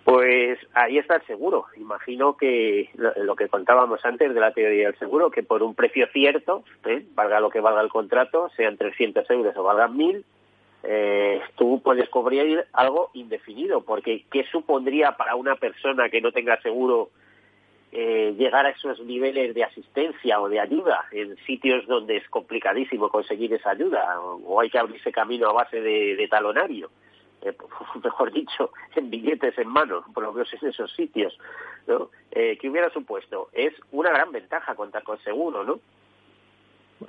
[0.06, 1.66] Pues ahí está el seguro.
[1.76, 6.06] Imagino que lo, que contábamos antes de la teoría del seguro, que por un precio
[6.12, 7.04] cierto, ¿eh?
[7.16, 10.24] valga lo que valga el contrato, sean 300 euros o valgan 1000,
[10.84, 16.62] eh, tú puedes cubrir algo indefinido, porque ¿qué supondría para una persona que no tenga
[16.62, 17.10] seguro
[17.90, 23.08] eh, llegar a esos niveles de asistencia o de ayuda en sitios donde es complicadísimo
[23.08, 26.90] conseguir esa ayuda o, hay que abrirse camino a base de talonario?
[27.46, 27.56] Eh,
[28.02, 31.38] mejor dicho, en billetes en mano, por lo menos en esos sitios,
[31.86, 32.10] ¿no?
[32.32, 33.48] Eh, ¿Qué hubiera supuesto?
[33.52, 35.80] Es una gran ventaja contar con seguro, ¿no?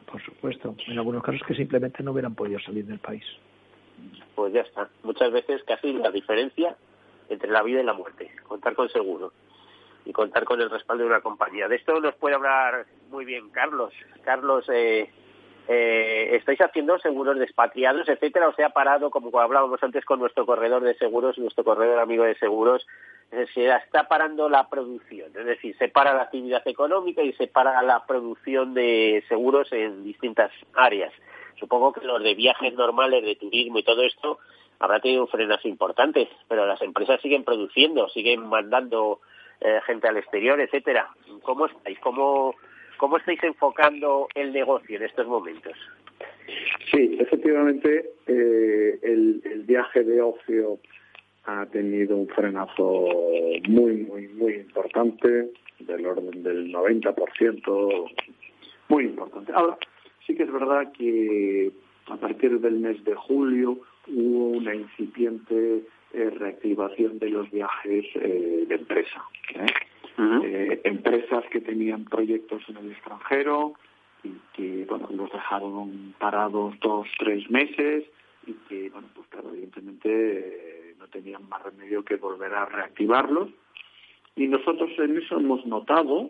[0.06, 0.76] Por supuesto.
[0.86, 3.23] En algunos casos que simplemente no hubieran podido salir del país.
[4.36, 4.89] Pues ya está.
[5.04, 6.76] Muchas veces casi la diferencia
[7.30, 8.30] entre la vida y la muerte.
[8.47, 9.34] Contar con seguro
[10.06, 11.67] y contar con el respaldo de una compañía.
[11.67, 13.93] De esto nos puede hablar muy bien Carlos.
[14.23, 15.10] Carlos, eh,
[15.67, 20.45] eh, estáis haciendo seguros despatriados, etcétera, o se ha parado, como hablábamos antes con nuestro
[20.45, 22.86] corredor de seguros, nuestro corredor amigo de seguros,
[23.53, 27.82] se está parando la producción, es decir, se para la actividad económica y se para
[27.82, 31.12] la producción de seguros en distintas áreas.
[31.60, 34.39] Supongo que los de viajes normales, de turismo y todo esto
[34.80, 39.19] habrá tenido un frenazo importante, pero las empresas siguen produciendo, siguen mandando
[39.60, 41.10] eh, gente al exterior, etcétera.
[41.41, 41.99] ¿Cómo estáis?
[41.99, 42.56] ¿Cómo,
[42.98, 45.74] ¿Cómo estáis enfocando el negocio en estos momentos?
[46.92, 50.80] Sí, efectivamente, eh, el, viaje de ocio
[51.46, 53.10] ha tenido un frenazo
[53.68, 58.12] muy, muy, muy importante, del orden del 90%,
[58.88, 59.52] muy importante.
[59.54, 59.78] Ahora,
[60.26, 61.72] sí que es verdad que
[62.08, 65.84] a partir del mes de julio hubo una incipiente
[66.14, 69.22] eh, reactivación de los viajes eh, de empresa.
[70.19, 73.73] Eh, empresas que tenían proyectos en el extranjero
[74.23, 78.03] y que bueno los dejaron parados dos tres meses
[78.47, 83.49] y que bueno pues claro evidentemente eh, no tenían más remedio que volver a reactivarlos
[84.36, 86.30] y nosotros en eso hemos notado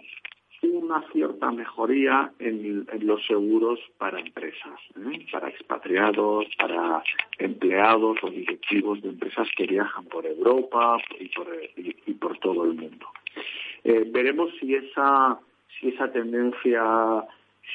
[0.64, 5.26] una cierta mejoría en, los seguros para empresas, ¿eh?
[5.32, 7.04] para expatriados, para
[7.38, 12.74] empleados o directivos de empresas que viajan por Europa y por, y por todo el
[12.74, 13.08] mundo.
[13.84, 15.40] Eh, veremos si esa,
[15.80, 17.24] si esa tendencia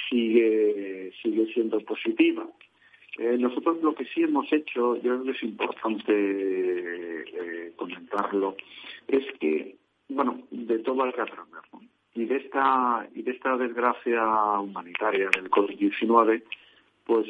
[0.09, 2.47] sigue, sigue siendo positiva.
[3.19, 8.57] Eh, nosotros lo que sí hemos hecho, yo creo que es importante eh, comentarlo,
[9.09, 9.77] es que,
[10.09, 11.63] bueno, de todo hay que aprender,
[12.15, 14.23] Y de esta, y de esta desgracia
[14.61, 16.43] humanitaria del COVID-19,
[17.05, 17.27] pues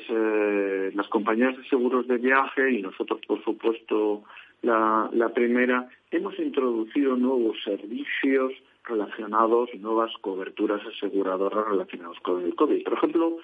[0.95, 4.23] las compañías de seguros de viaje y nosotros, por supuesto,
[4.63, 8.53] la, la primera, hemos introducido nuevos servicios
[8.85, 12.83] relacionados, nuevas coberturas aseguradoras relacionadas con el COVID.
[12.83, 13.37] Por ejemplo,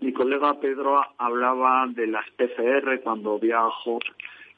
[0.00, 3.98] mi colega Pedro hablaba de las PCR cuando viajo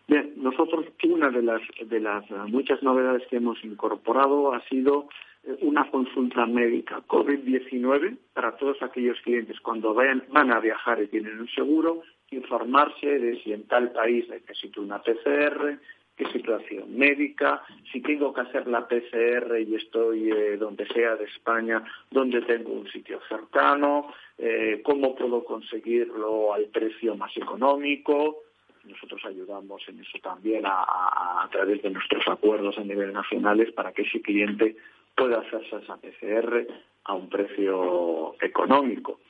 [0.09, 5.09] Bien, nosotros una de las, de las muchas novedades que hemos incorporado ha sido
[5.43, 11.09] eh, una consulta médica COVID-19 para todos aquellos clientes cuando vayan, van a viajar y
[11.09, 15.79] tienen un seguro, informarse de si en tal país necesito una PCR,
[16.17, 17.63] qué situación médica,
[17.93, 22.73] si tengo que hacer la PCR y estoy eh, donde sea de España, donde tengo
[22.73, 28.43] un sitio cercano, eh, cómo puedo conseguirlo al precio más económico.
[28.85, 34.03] Nosotros ayudamos en eso también a, través de nuestros acuerdos a nivel nacionales para que
[34.03, 34.77] ese cliente
[35.15, 36.67] pueda hacerse esa PCR
[37.05, 39.21] a un precio económico.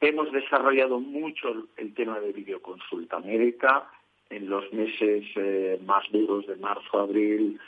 [0.00, 3.90] Hemos desarrollado mucho el tema de videoconsulta médica.
[4.30, 7.58] En los meses eh, más duros de marzo, abril,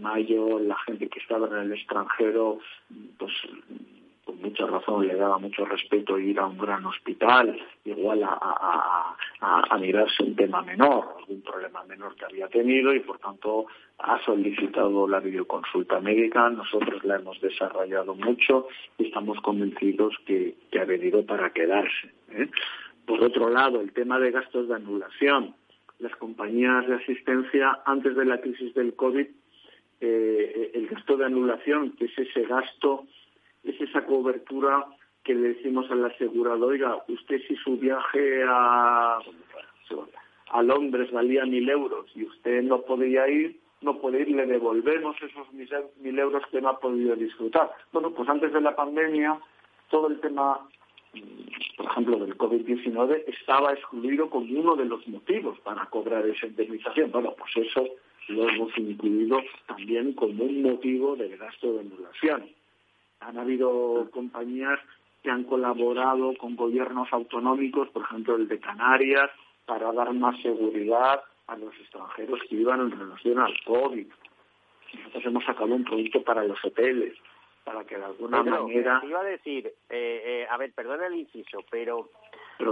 [0.00, 2.58] mayo, la gente que estaba en el extranjero,
[3.18, 3.32] pues
[4.26, 9.78] con mucha razón le daba mucho respeto ir a un gran hospital, igual a, a,
[9.78, 13.66] mirarse un tema menor, algún problema menor que había tenido y por tanto
[13.98, 16.50] ha solicitado la videoconsulta médica.
[16.50, 18.66] Nosotros la hemos desarrollado mucho
[18.98, 22.12] y estamos convencidos que, ha venido para quedarse.
[22.32, 22.50] ¿eh?
[23.06, 25.54] Por otro lado, el tema de gastos de anulación.
[26.00, 29.26] Las compañías de asistencia antes de la crisis del COVID,
[30.00, 33.06] eh, el gasto de anulación, que es ese gasto
[33.66, 34.86] es esa cobertura
[35.24, 39.18] que le decimos al asegurado, oiga, usted si su viaje a,
[40.50, 45.16] a Londres valía mil euros y usted no podía ir, no puede ir, le devolvemos
[45.20, 47.72] esos mil euros que no ha podido disfrutar.
[47.92, 49.38] Bueno, pues antes de la pandemia,
[49.90, 50.60] todo el tema,
[51.12, 56.46] mm, por ejemplo, del COVID-19 estaba excluido como uno de los motivos para cobrar esa
[56.46, 57.10] indemnización.
[57.10, 57.84] Bueno, pues eso
[58.28, 62.48] lo hemos incluido también como un motivo del gasto de anulación.
[63.20, 64.78] Han habido compañías
[65.22, 69.30] que han colaborado con gobiernos autonómicos, por ejemplo el de Canarias,
[69.64, 74.06] para dar más seguridad a los extranjeros que iban en relación al COVID.
[74.94, 77.14] Nosotros hemos sacado un producto para los hoteles,
[77.64, 79.00] para que de alguna manera...
[79.04, 82.10] Iba a decir, eh, eh, a ver, perdona el inciso, pero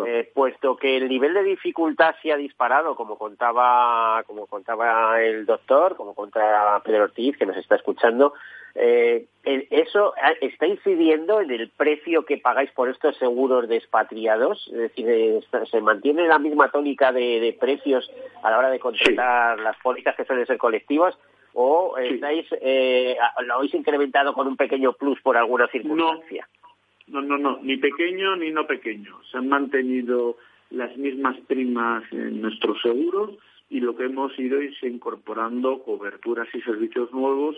[0.07, 5.47] eh, puesto que el nivel de dificultad se ha disparado, como contaba, como contaba el
[5.47, 8.35] doctor, como contaba Pedro Ortiz, que nos está escuchando,
[8.75, 14.67] eh, ¿eso está incidiendo en el precio que pagáis por estos seguros de expatriados?
[14.69, 18.11] Es decir, eh, ¿se mantiene la misma tónica de, precios
[18.43, 21.17] a la hora de contratar las pólizas que suelen ser colectivas?
[21.53, 26.49] ¿O estáis, lo habéis incrementado con un pequeño plus por alguna circunstancia?
[26.51, 26.64] No,
[27.07, 29.21] no, no, ni pequeño ni no pequeño.
[29.31, 30.37] Se han mantenido
[30.71, 33.33] las mismas primas en nuestros seguros
[33.71, 37.57] y lo que hemos ido es incorporando coberturas y servicios nuevos,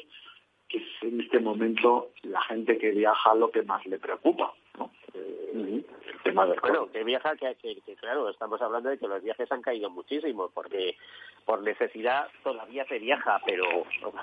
[0.68, 4.52] que es en este momento la gente que viaja lo que más le preocupa.
[4.78, 4.90] ¿no?
[5.14, 7.56] Eh, el tema del bueno, que viaja, que,
[8.00, 10.96] claro, estamos hablando de que los viajes han caído muchísimo, porque
[11.44, 13.64] por necesidad todavía se viaja, pero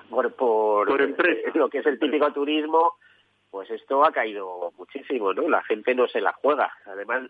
[0.09, 1.51] por, por, por empresa.
[1.53, 2.95] lo que es el típico turismo,
[3.53, 5.47] pues esto ha caído muchísimo, ¿no?
[5.47, 6.73] La gente no se la juega.
[6.87, 7.29] Además,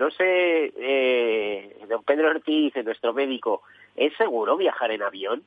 [0.00, 3.62] no, sé, eh, don Pedro Ortiz, nuestro médico,
[3.94, 5.44] ¿es seguro viajar en avión?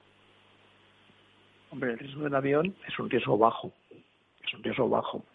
[1.71, 3.73] Hombre, el riesgo del avión es un riesgo bajo,
[4.45, 5.25] es un riesgo bajo.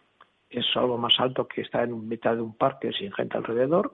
[0.49, 3.93] Es algo más alto que estar en mitad de un parque sin gente alrededor,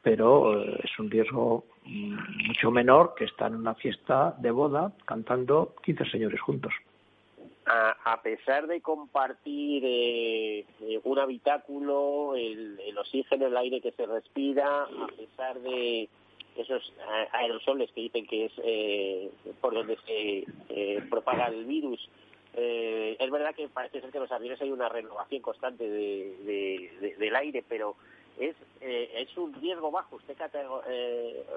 [0.00, 4.90] pero eh, es un riesgo mm, mucho menor que estar en una fiesta de boda
[5.04, 6.72] cantando 15 señores juntos
[7.66, 14.82] a, pesar de compartir eh, eh, un habitáculo, el, oxígeno, el aire que se respira,
[14.84, 16.08] a pesar de
[16.56, 16.92] esos
[17.32, 22.08] aerosoles que dicen que es eh, por donde se propaga el virus,
[22.54, 27.64] es verdad que parece ser que en los aviones hay una renovación constante del aire,
[27.66, 27.96] pero
[28.38, 30.16] es, es un riesgo bajo.
[30.16, 30.36] ¿Usted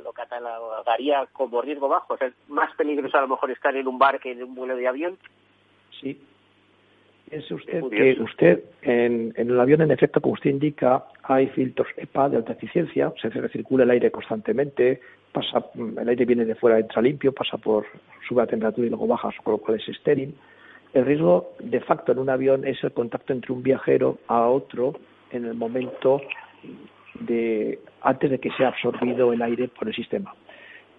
[0.01, 2.13] lo catalogaría como riesgo bajo?
[2.13, 4.55] O sea, ¿Es más peligroso a lo mejor estar en un bar que en un
[4.55, 5.17] vuelo de avión?
[6.01, 6.19] Sí.
[7.31, 12.29] Es usted que usted en, el avión, en efecto, como usted indica, hay filtros EPA
[12.29, 17.01] de alta eficiencia, se recircula el aire constantemente, pasa, el aire viene de fuera, entra
[17.01, 17.85] limpio, pasa por,
[18.27, 20.35] sube a temperatura y luego baja, con lo cual es estéril.
[20.93, 24.93] El riesgo, de facto, en un avión es el contacto entre un viajero a otro
[25.31, 26.21] en el momento
[27.19, 30.33] de antes de que sea absorbido el aire por el sistema.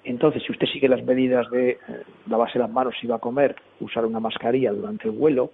[0.07, 1.79] Entonces, si usted sigue las medidas de eh,
[2.29, 5.51] lavarse las manos si va a comer, usar una mascarilla durante el vuelo,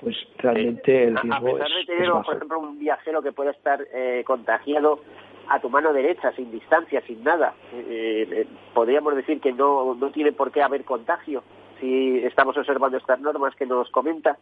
[0.00, 3.84] pues realmente el riesgo A pesar de tener, por ejemplo, un viajero que pueda estar
[3.92, 5.00] eh, contagiado
[5.48, 10.32] a tu mano derecha, sin distancia, sin nada, eh, podríamos decir que no, no tiene
[10.32, 11.42] por qué haber contagio
[11.78, 14.38] si estamos observando estas normas que nos comenta.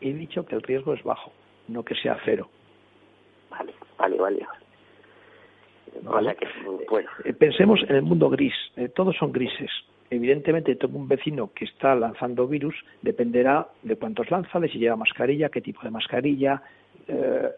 [0.00, 1.30] He dicho que el riesgo es bajo,
[1.68, 2.48] no que sea cero.
[3.50, 4.46] Vale, vale, vale.
[7.24, 9.70] Eh, pensemos en el mundo gris, eh, todos son grises.
[10.10, 14.96] evidentemente tengo un vecino que está lanzando virus, dependerá de cuántos lanza, de si lleva
[14.96, 16.62] mascarilla, qué tipo de mascarilla
[17.06, 17.48] eh,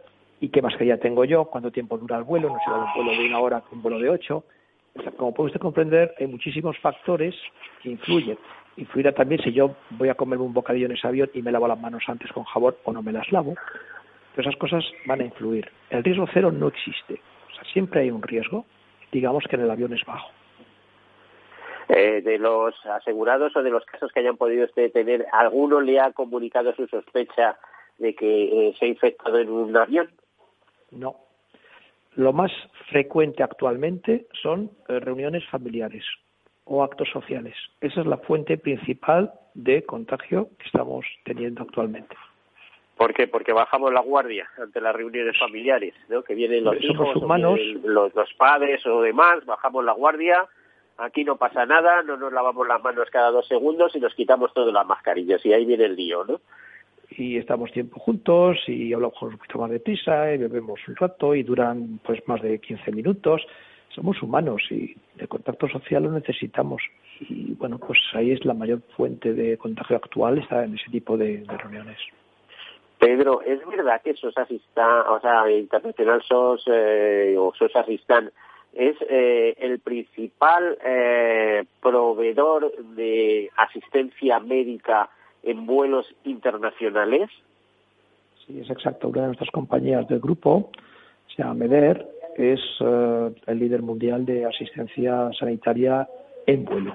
[0.40, 3.26] y qué mascarilla tengo yo, cuánto tiempo dura el vuelo, no será un vuelo de
[3.26, 4.44] una hora un vuelo de ocho.
[5.16, 7.34] como puede usted comprender, hay muchísimos factores
[7.82, 8.36] que influyen.
[8.76, 11.68] Influirá también si yo voy a comerme un bocadillo en ese avión y me lavo
[11.68, 13.54] las manos antes con jabón o no me las lavo.
[14.34, 15.70] Pero esas cosas van a influir.
[15.90, 17.20] El riesgo cero no existe.
[17.72, 18.64] Siempre hay un riesgo.
[19.10, 20.30] Digamos que en el avión es bajo.
[21.88, 26.00] Eh, de los asegurados o de los casos que hayan podido usted tener, ¿alguno le
[26.00, 27.58] ha comunicado su sospecha
[27.98, 30.10] de que eh, se ha infectado en un avión?
[30.90, 31.16] No.
[32.14, 32.52] Lo más
[32.90, 36.04] frecuente actualmente son eh, reuniones familiares
[36.64, 37.54] o actos sociales.
[37.80, 42.16] Esa es la fuente principal de contagio que estamos teniendo actualmente.
[42.96, 43.26] ¿Por qué?
[43.26, 46.22] Porque bajamos la guardia ante las reuniones familiares, ¿no?
[46.22, 47.58] Que vienen los hijos, humanos.
[47.82, 50.46] los, los padres o demás, bajamos la guardia,
[50.98, 54.52] aquí no pasa nada, no nos lavamos las manos cada dos segundos y nos quitamos
[54.52, 56.40] todas las mascarillas y ahí viene el lío, ¿no?
[57.16, 61.34] y estamos tiempo juntos y hablamos un poquito más de prisa y bebemos un rato
[61.34, 63.42] y duran pues más de 15 minutos.
[63.94, 66.82] Somos humanos y el contacto social lo necesitamos.
[67.20, 71.16] Y bueno, pues ahí es la mayor fuente de contagio actual, está en ese tipo
[71.16, 71.98] de, reuniones.
[73.02, 78.30] Pedro, ¿es verdad que SOS Asistan, o sea, Internacional SOS eh, o SOS Asistan
[78.72, 85.10] es eh, el principal eh, proveedor de asistencia médica
[85.42, 87.28] en vuelos internacionales?
[88.46, 89.08] Sí, es exacto.
[89.08, 90.70] Una de nuestras compañías del grupo,
[91.26, 96.08] se llama MEDER, es eh, el líder mundial de asistencia sanitaria
[96.46, 96.94] en vuelo.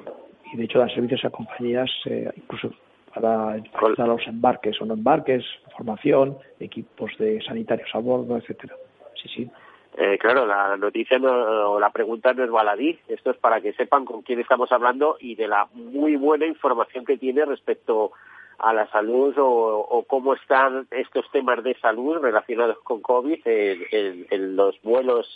[0.53, 2.71] Y de hecho dan servicios a compañías eh, incluso
[3.19, 3.61] para,
[3.95, 5.43] para, los embarques o no embarques,
[5.75, 8.75] formación, equipos de sanitarios a bordo, etcétera.
[9.21, 9.51] Sí, sí.
[9.99, 12.99] Eh, claro, la noticia o la pregunta no es baladí.
[13.07, 17.03] Esto es para que sepan con quién estamos hablando y de la muy buena información
[17.03, 18.11] que tiene respecto
[18.59, 24.79] a la salud o, cómo están estos temas de salud relacionados con COVID en, los
[24.81, 25.35] vuelos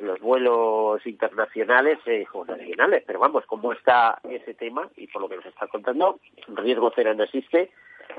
[0.00, 5.28] los vuelos internacionales eh, o nacionales, pero vamos, cómo está ese tema y por lo
[5.28, 6.18] que nos está contando,
[6.48, 7.70] riesgo cero no existe,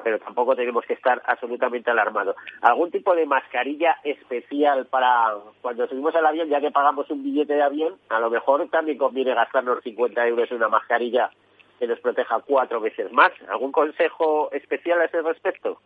[0.03, 2.36] pero tampoco tenemos que estar absolutamente alarmados.
[2.61, 7.53] ¿Algún tipo de mascarilla especial para cuando subimos al avión, ya que pagamos un billete
[7.53, 11.30] de avión, a lo mejor también conviene gastarnos 50 euros en una mascarilla
[11.80, 13.32] que nos proteja cuatro veces más.
[13.49, 15.80] ¿Algún consejo especial a ese respecto?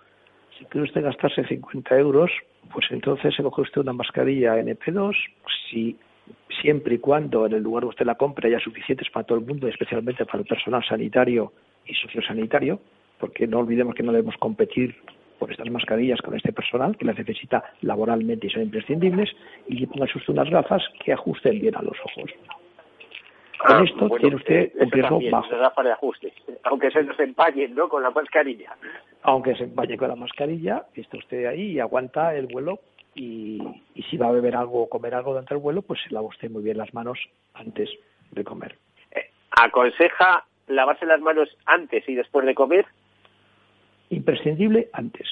[0.61, 2.29] Si quiere usted gastarse 50 euros,
[2.71, 5.15] pues entonces se coge usted una mascarilla NP2,
[5.67, 5.97] si
[6.61, 9.45] siempre y cuando en el lugar donde usted la compre haya suficientes para todo el
[9.45, 11.51] mundo, especialmente para el personal sanitario
[11.87, 12.79] y sociosanitario,
[13.19, 14.95] porque no olvidemos que no debemos competir
[15.39, 19.31] por estas mascarillas con este personal que las necesita laboralmente y son imprescindibles,
[19.67, 22.29] y póngase usted unas gafas que ajusten bien a los ojos.
[23.61, 25.83] Con ah, esto tiene usted un riesgo bajo.
[25.83, 26.33] de ajuste,
[26.63, 27.89] aunque se nos empañe, ¿no?
[27.89, 28.75] Con la mascarilla.
[29.21, 32.79] Aunque se empañe con la mascarilla, está usted ahí y aguanta el vuelo
[33.13, 33.61] y,
[33.93, 36.27] y si va a beber algo o comer algo durante el vuelo, pues se lava
[36.27, 37.19] usted muy bien las manos
[37.53, 37.89] antes
[38.31, 38.77] de comer.
[39.11, 42.87] Eh, ¿Aconseja lavarse las manos antes y después de comer?
[44.09, 45.27] Imprescindible antes.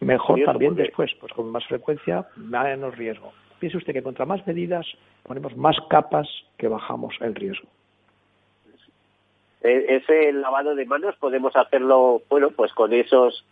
[0.00, 3.34] Mejor también después, pues con más frecuencia, menos riesgo.
[3.58, 4.86] Piense usted que contra más medidas
[5.24, 7.68] ponemos más capas que bajamos el riesgo.
[9.62, 13.44] E, ese lavado de manos podemos hacerlo, bueno, pues con esos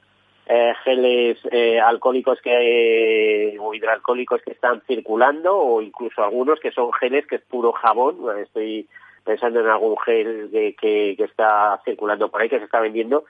[0.46, 6.92] eh, geles eh, alcohólicos que o hidroalcohólicos que están circulando o incluso algunos que son
[6.92, 8.16] geles que es puro jabón.
[8.38, 8.86] Estoy
[9.24, 13.24] pensando en algún gel que, que está circulando por ahí que se está vendiendo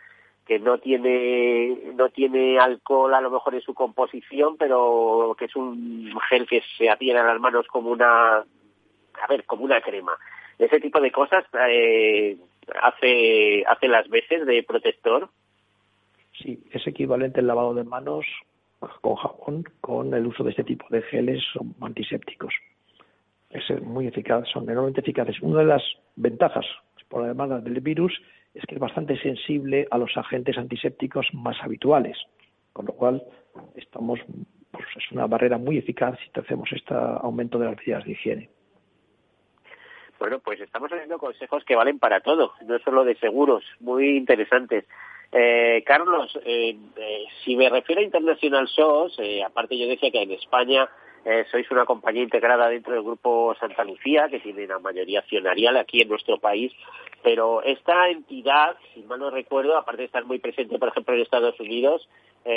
[0.47, 5.57] que no tiene no tiene alcohol a lo mejor en su composición, pero que es
[5.57, 10.13] un gel que se adhiere a las manos como una a ver, como una crema.
[10.59, 12.37] Ese tipo de cosas eh,
[12.81, 15.29] hace hace las veces de protector.
[16.41, 18.25] Sí, es equivalente el lavado de manos
[19.01, 21.43] con jabón con el uso de este tipo de geles
[21.81, 22.55] antisépticos.
[23.51, 25.41] Es muy eficaz, son enormemente eficaces.
[25.41, 25.83] Una de las
[26.15, 26.67] ventajas
[27.09, 28.13] por demanda del virus
[28.57, 32.17] es que es bastante sensible a los agentes antisépticos más habituales,
[32.73, 33.23] con lo cual
[33.75, 34.19] estamos,
[34.71, 38.51] pues, es una barrera muy eficaz si hacemos este aumento de las medidas de higiene.
[40.19, 44.87] Bueno, pues estamos haciendo consejos que valen para todo, no solo de seguros, muy interesantes.
[45.33, 50.33] Eh, Carlos, eh, eh, si me refiero a International SOS, aparte yo decía que en
[50.33, 50.89] España
[51.51, 56.01] sois una compañía integrada dentro del grupo Santa Lucía, que tiene una mayoría accionarial aquí
[56.01, 56.73] en nuestro país,
[57.23, 61.23] pero esta entidad, si mal no recuerdo, aparte de estar muy presente, por ejemplo, en
[61.23, 62.09] Estados Unidos,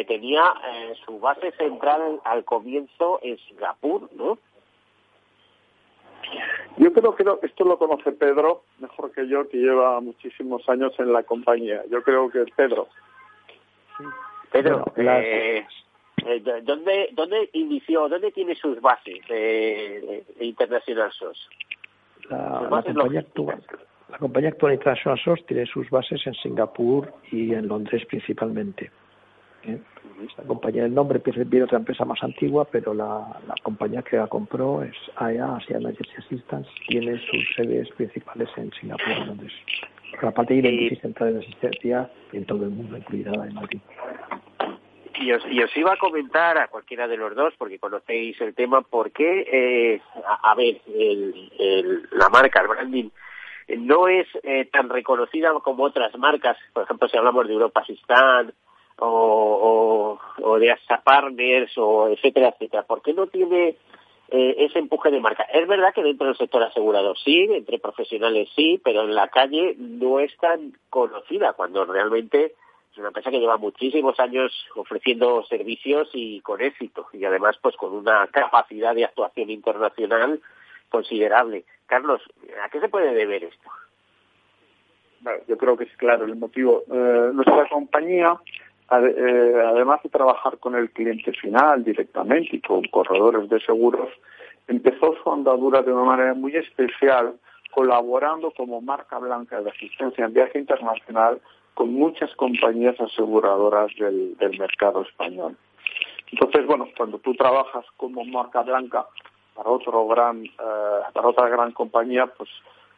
[0.08, 0.44] tenía
[1.06, 4.38] su base central al comienzo en Singapur, ¿no?
[6.78, 11.12] Yo creo que esto lo conoce Pedro mejor que yo, que lleva muchísimos años en
[11.12, 11.84] la compañía.
[11.90, 12.88] Yo creo que Pedro.
[14.52, 15.66] Pedro, eh,
[16.26, 21.50] eh, ¿dónde, ¿dónde inició, dónde tiene sus bases eh, International SOS?
[22.30, 23.64] La, compañía actual,
[24.10, 28.92] la compañía actual International SOS tiene sus bases en Singapur y en Londres principalmente.
[29.64, 29.80] ¿eh?
[30.28, 34.28] Esta compañía, el nombre viene otra empresa más antigua, pero la, la compañía que la
[34.28, 39.54] compró es AEA, Asia Emergency Assistance, tiene sus sedes principales en Singapur y Londres.
[40.12, 43.52] Por la parte de 26 centrales de asistencia en todo el mundo, incluida la de
[43.52, 43.80] Madrid.
[45.20, 48.56] Y os, y os, iba a comentar a cualquiera de los dos, porque conocéis el
[48.56, 50.02] tema, por qué, eh,
[50.44, 53.10] a, ver, el, la marca, el branding,
[53.78, 56.58] no es eh, tan reconocida como otras marcas.
[56.74, 58.54] Por ejemplo, si hablamos de Europa Assistant
[58.98, 62.84] o, o, de ASA Partners o etcétera, etcétera.
[62.84, 63.76] ¿Por qué no tiene
[64.30, 65.44] eh, ese empuje de marca?
[65.44, 69.76] Es verdad que dentro del sector asegurador sí, entre profesionales sí, pero en la calle
[69.78, 72.54] no es tan conocida cuando realmente
[73.00, 77.94] una empresa que lleva muchísimos años ofreciendo servicios y con éxito y además pues con
[77.94, 80.42] una capacidad de actuación internacional
[80.90, 81.66] considerable.
[81.86, 82.22] Carlos,
[82.64, 83.70] ¿a qué se puede deber esto?
[85.48, 86.84] yo creo que es claro el motivo.
[86.90, 88.40] Eh, nuestra compañía
[88.92, 94.10] eh, además de trabajar con el cliente final directamente y con corredores de seguros,
[94.68, 97.36] empezó su andadura de una manera muy especial,
[97.72, 101.42] colaborando como marca blanca de asistencia en viaje internacional
[101.74, 105.56] con muchas compañías aseguradoras del, mercado español.
[106.32, 109.06] Entonces, bueno, cuando tú trabajas como marca blanca
[109.56, 112.50] para otro gran, eh, para otra gran compañía, pues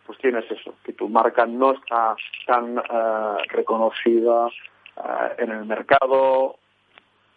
[0.05, 2.15] pues tienes eso, que tu marca no está
[2.45, 4.47] tan eh, reconocida
[4.97, 6.57] eh, en el mercado,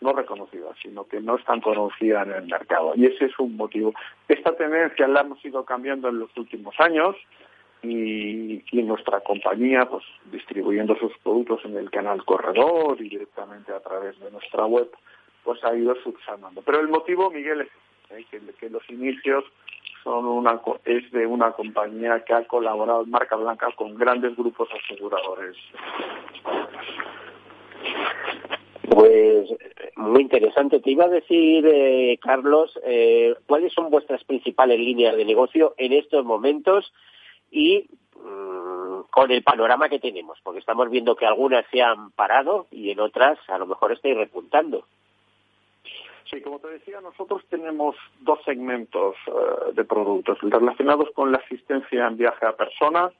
[0.04, 2.92] no reconocida, sino que no están conocida en el mercado.
[2.94, 3.94] Y ese es un motivo.
[4.28, 7.16] Esta tendencia la hemos ido cambiando en los últimos años
[7.82, 13.80] y, y nuestra compañía, pues distribuyendo sus productos en el canal corredor y directamente a
[13.80, 14.90] través de nuestra web,
[15.42, 16.60] pues ha ido subsanando.
[16.62, 17.68] Pero el motivo, Miguel, es
[18.10, 18.26] ¿eh?
[18.30, 19.44] que, que los inicios
[20.02, 24.68] son una, es de una compañía que ha colaborado en marca blanca con grandes grupos
[24.70, 25.56] aseguradores.
[28.94, 29.48] Pues
[29.96, 30.78] muy interesante.
[30.78, 35.92] Te iba a decir, eh, Carlos, eh, ¿cuáles son vuestras principales líneas de negocio en
[35.92, 36.92] estos momentos
[37.50, 40.38] y mm, con el panorama que tenemos?
[40.44, 44.16] Porque estamos viendo que algunas se han parado y en otras a lo mejor estáis
[44.16, 44.84] repuntando.
[46.30, 52.06] Sí, como te decía, nosotros tenemos dos segmentos eh, de productos relacionados con la asistencia
[52.06, 53.12] en viaje a personas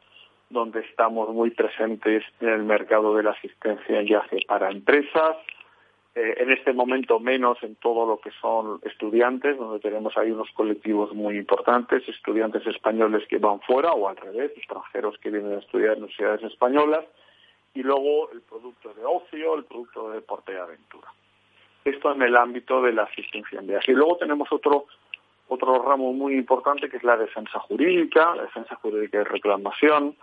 [0.51, 5.37] donde estamos muy presentes en el mercado de la asistencia en viaje para empresas,
[6.15, 10.49] eh, en este momento menos en todo lo que son estudiantes, donde tenemos ahí unos
[10.53, 15.59] colectivos muy importantes, estudiantes españoles que van fuera o al revés, extranjeros que vienen a
[15.59, 17.05] estudiar en universidades españolas,
[17.75, 21.09] y luego el producto de ocio, el producto de deporte y aventura.
[21.85, 23.93] Esto en el ámbito de la asistencia en viaje.
[23.93, 24.87] Y luego tenemos otro
[25.49, 30.17] otro ramo muy importante que es la defensa jurídica, la defensa jurídica y reclamación,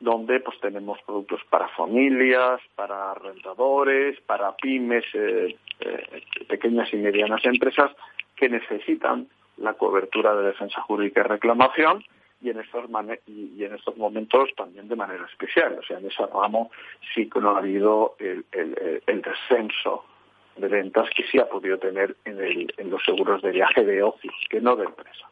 [0.00, 7.44] donde pues tenemos productos para familias, para rentadores, para pymes, eh, eh, pequeñas y medianas
[7.44, 7.90] empresas
[8.36, 12.04] que necesitan la cobertura de defensa jurídica y reclamación
[12.42, 12.84] y en estos
[13.26, 16.70] y, en estos momentos también de manera especial, o sea, en ese ramo
[17.14, 20.04] sí que no ha habido el, el, descenso
[20.56, 24.02] de ventas que sí ha podido tener en, el, en los seguros de viaje de
[24.02, 25.26] ocio, que no de empresa.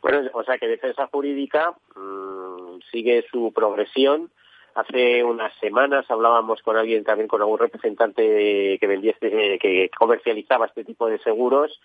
[0.00, 4.30] Bueno, o sea que defensa jurídica mm, sigue su progresión.
[4.74, 10.66] Hace unas semanas hablábamos con alguien también con algún representante que vendía este, que comercializaba
[10.66, 11.80] este tipo de seguros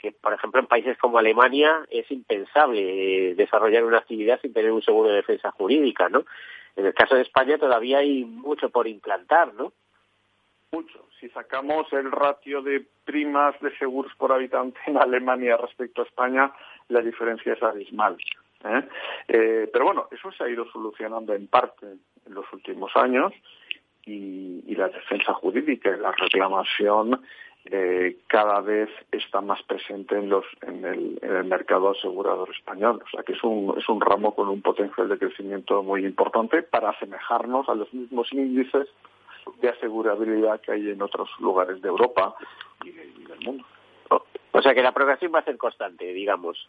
[0.00, 4.72] que por ejemplo en países como Alemania es impensable eh, desarrollar una actividad sin tener
[4.72, 6.24] un seguro de defensa jurídica, ¿no?
[6.76, 9.72] En el caso de España todavía hay mucho por implantar, ¿no?
[10.72, 11.04] Mucho.
[11.18, 16.52] Si sacamos el ratio de primas de seguros por habitante en Alemania respecto a España,
[16.88, 18.16] la diferencia es abismal.
[18.64, 18.82] ¿eh?
[19.26, 23.32] Eh, pero bueno, eso se ha ido solucionando en parte en los últimos años
[24.06, 27.20] y, y la defensa jurídica y la reclamación
[27.64, 33.02] eh, cada vez está más presente en, los, en, el, en el mercado asegurador español.
[33.04, 36.62] O sea que es un, es un ramo con un potencial de crecimiento muy importante
[36.62, 38.86] para asemejarnos a los mismos índices
[39.60, 42.34] de asegurabilidad que hay en otros lugares de Europa
[42.84, 43.64] y, del mundo.
[44.52, 46.68] O sea que la progresión va a ser constante, digamos.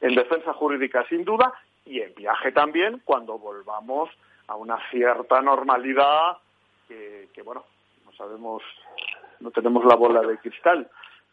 [0.00, 1.52] En defensa jurídica, sin duda,
[1.84, 4.10] y en viaje también, cuando volvamos
[4.46, 6.38] a una cierta normalidad
[6.88, 7.64] que, que bueno,
[8.04, 8.62] no sabemos,
[9.40, 10.88] no tenemos la bola de cristal,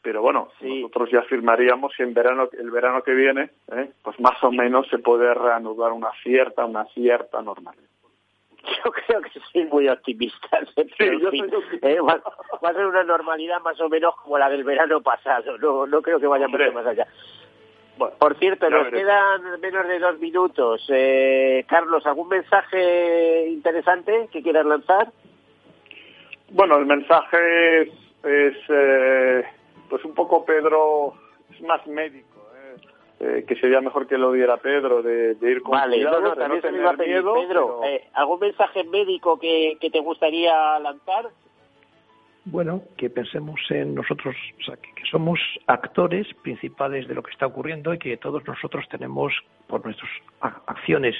[0.07, 3.91] pero bueno, nosotros ya afirmaríamos que en verano, el verano que viene, ¿eh?
[4.01, 7.89] pues más o menos se puede reanudar una cierta, una cierta normalidad.
[8.83, 10.59] Yo creo que soy muy optimista.
[11.81, 11.99] ¿eh?
[12.01, 12.21] va,
[12.61, 15.57] a ser una normalidad más o menos como la del verano pasado.
[15.57, 17.07] No, no creo que vaya mucho más allá.
[17.97, 20.85] Por cierto, nos quedan menos de dos minutos.
[20.89, 25.11] Eh, Carlos, ¿algún mensaje interesante que quieras lanzar?
[26.51, 29.43] Bueno, el mensaje es, eh,
[29.89, 31.13] pues un poco Pedro,
[31.51, 32.36] es más médico.
[33.19, 36.61] Eh, que sería mejor que lo diera Pedro, de, ir con vale, no, no, también
[36.61, 37.81] se iba a pedir, Pedro,
[38.13, 41.31] ¿algún mensaje médico que, que te gustaría lanzar?
[42.51, 47.45] bueno, que pensemos en nosotros, o sea, que, somos actores principales de lo que está
[47.45, 49.33] ocurriendo y que todos nosotros tenemos,
[49.67, 50.09] por nuestras
[50.65, 51.15] acciones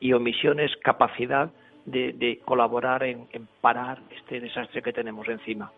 [0.00, 1.50] y omisiones, capacidad
[1.86, 3.26] de, colaborar en,
[3.60, 5.70] parar este desastre que tenemos encima.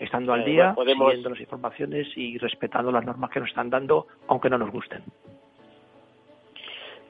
[0.00, 4.06] Estando al eh, día, siguiendo las informaciones y respetando las normas que nos están dando,
[4.28, 5.04] aunque no nos gusten.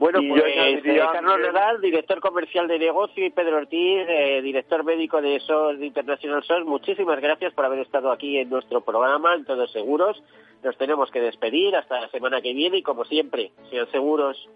[0.00, 5.20] Bueno, pues eh, Carlos Nadal, director comercial de negocio, y Pedro Ortiz, eh, director médico
[5.20, 9.44] de SOS de International SOS, muchísimas gracias por haber estado aquí en nuestro programa, en
[9.44, 10.20] Todos Seguros.
[10.64, 14.48] Nos tenemos que despedir hasta la semana que viene y, como siempre, sean seguros.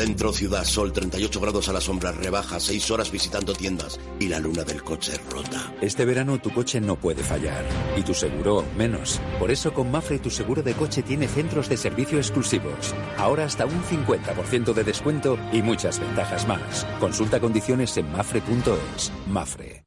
[0.00, 4.40] Centro Ciudad Sol, 38 grados a la sombra, rebaja, 6 horas visitando tiendas y la
[4.40, 5.74] luna del coche rota.
[5.82, 7.66] Este verano tu coche no puede fallar
[7.98, 9.20] y tu seguro menos.
[9.38, 12.94] Por eso con Mafre tu seguro de coche tiene centros de servicio exclusivos.
[13.18, 16.86] Ahora hasta un 50% de descuento y muchas ventajas más.
[16.98, 19.12] Consulta condiciones en mafre.es.
[19.26, 19.84] Mafre.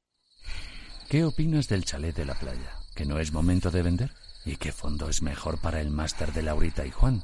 [1.10, 2.78] ¿Qué opinas del chalet de la playa?
[2.94, 4.12] ¿Que no es momento de vender?
[4.46, 7.24] ¿Y qué fondo es mejor para el máster de Laurita y Juan?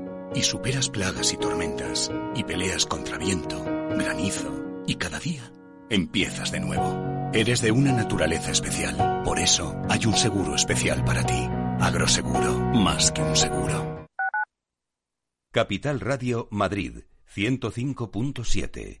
[0.33, 3.63] y superas plagas y tormentas y peleas contra viento,
[3.97, 5.51] granizo y cada día
[5.89, 7.31] empiezas de nuevo.
[7.33, 11.47] Eres de una naturaleza especial, por eso hay un seguro especial para ti.
[11.79, 14.05] Agroseguro, más que un seguro.
[15.51, 17.03] Capital Radio Madrid
[17.35, 19.00] 105.7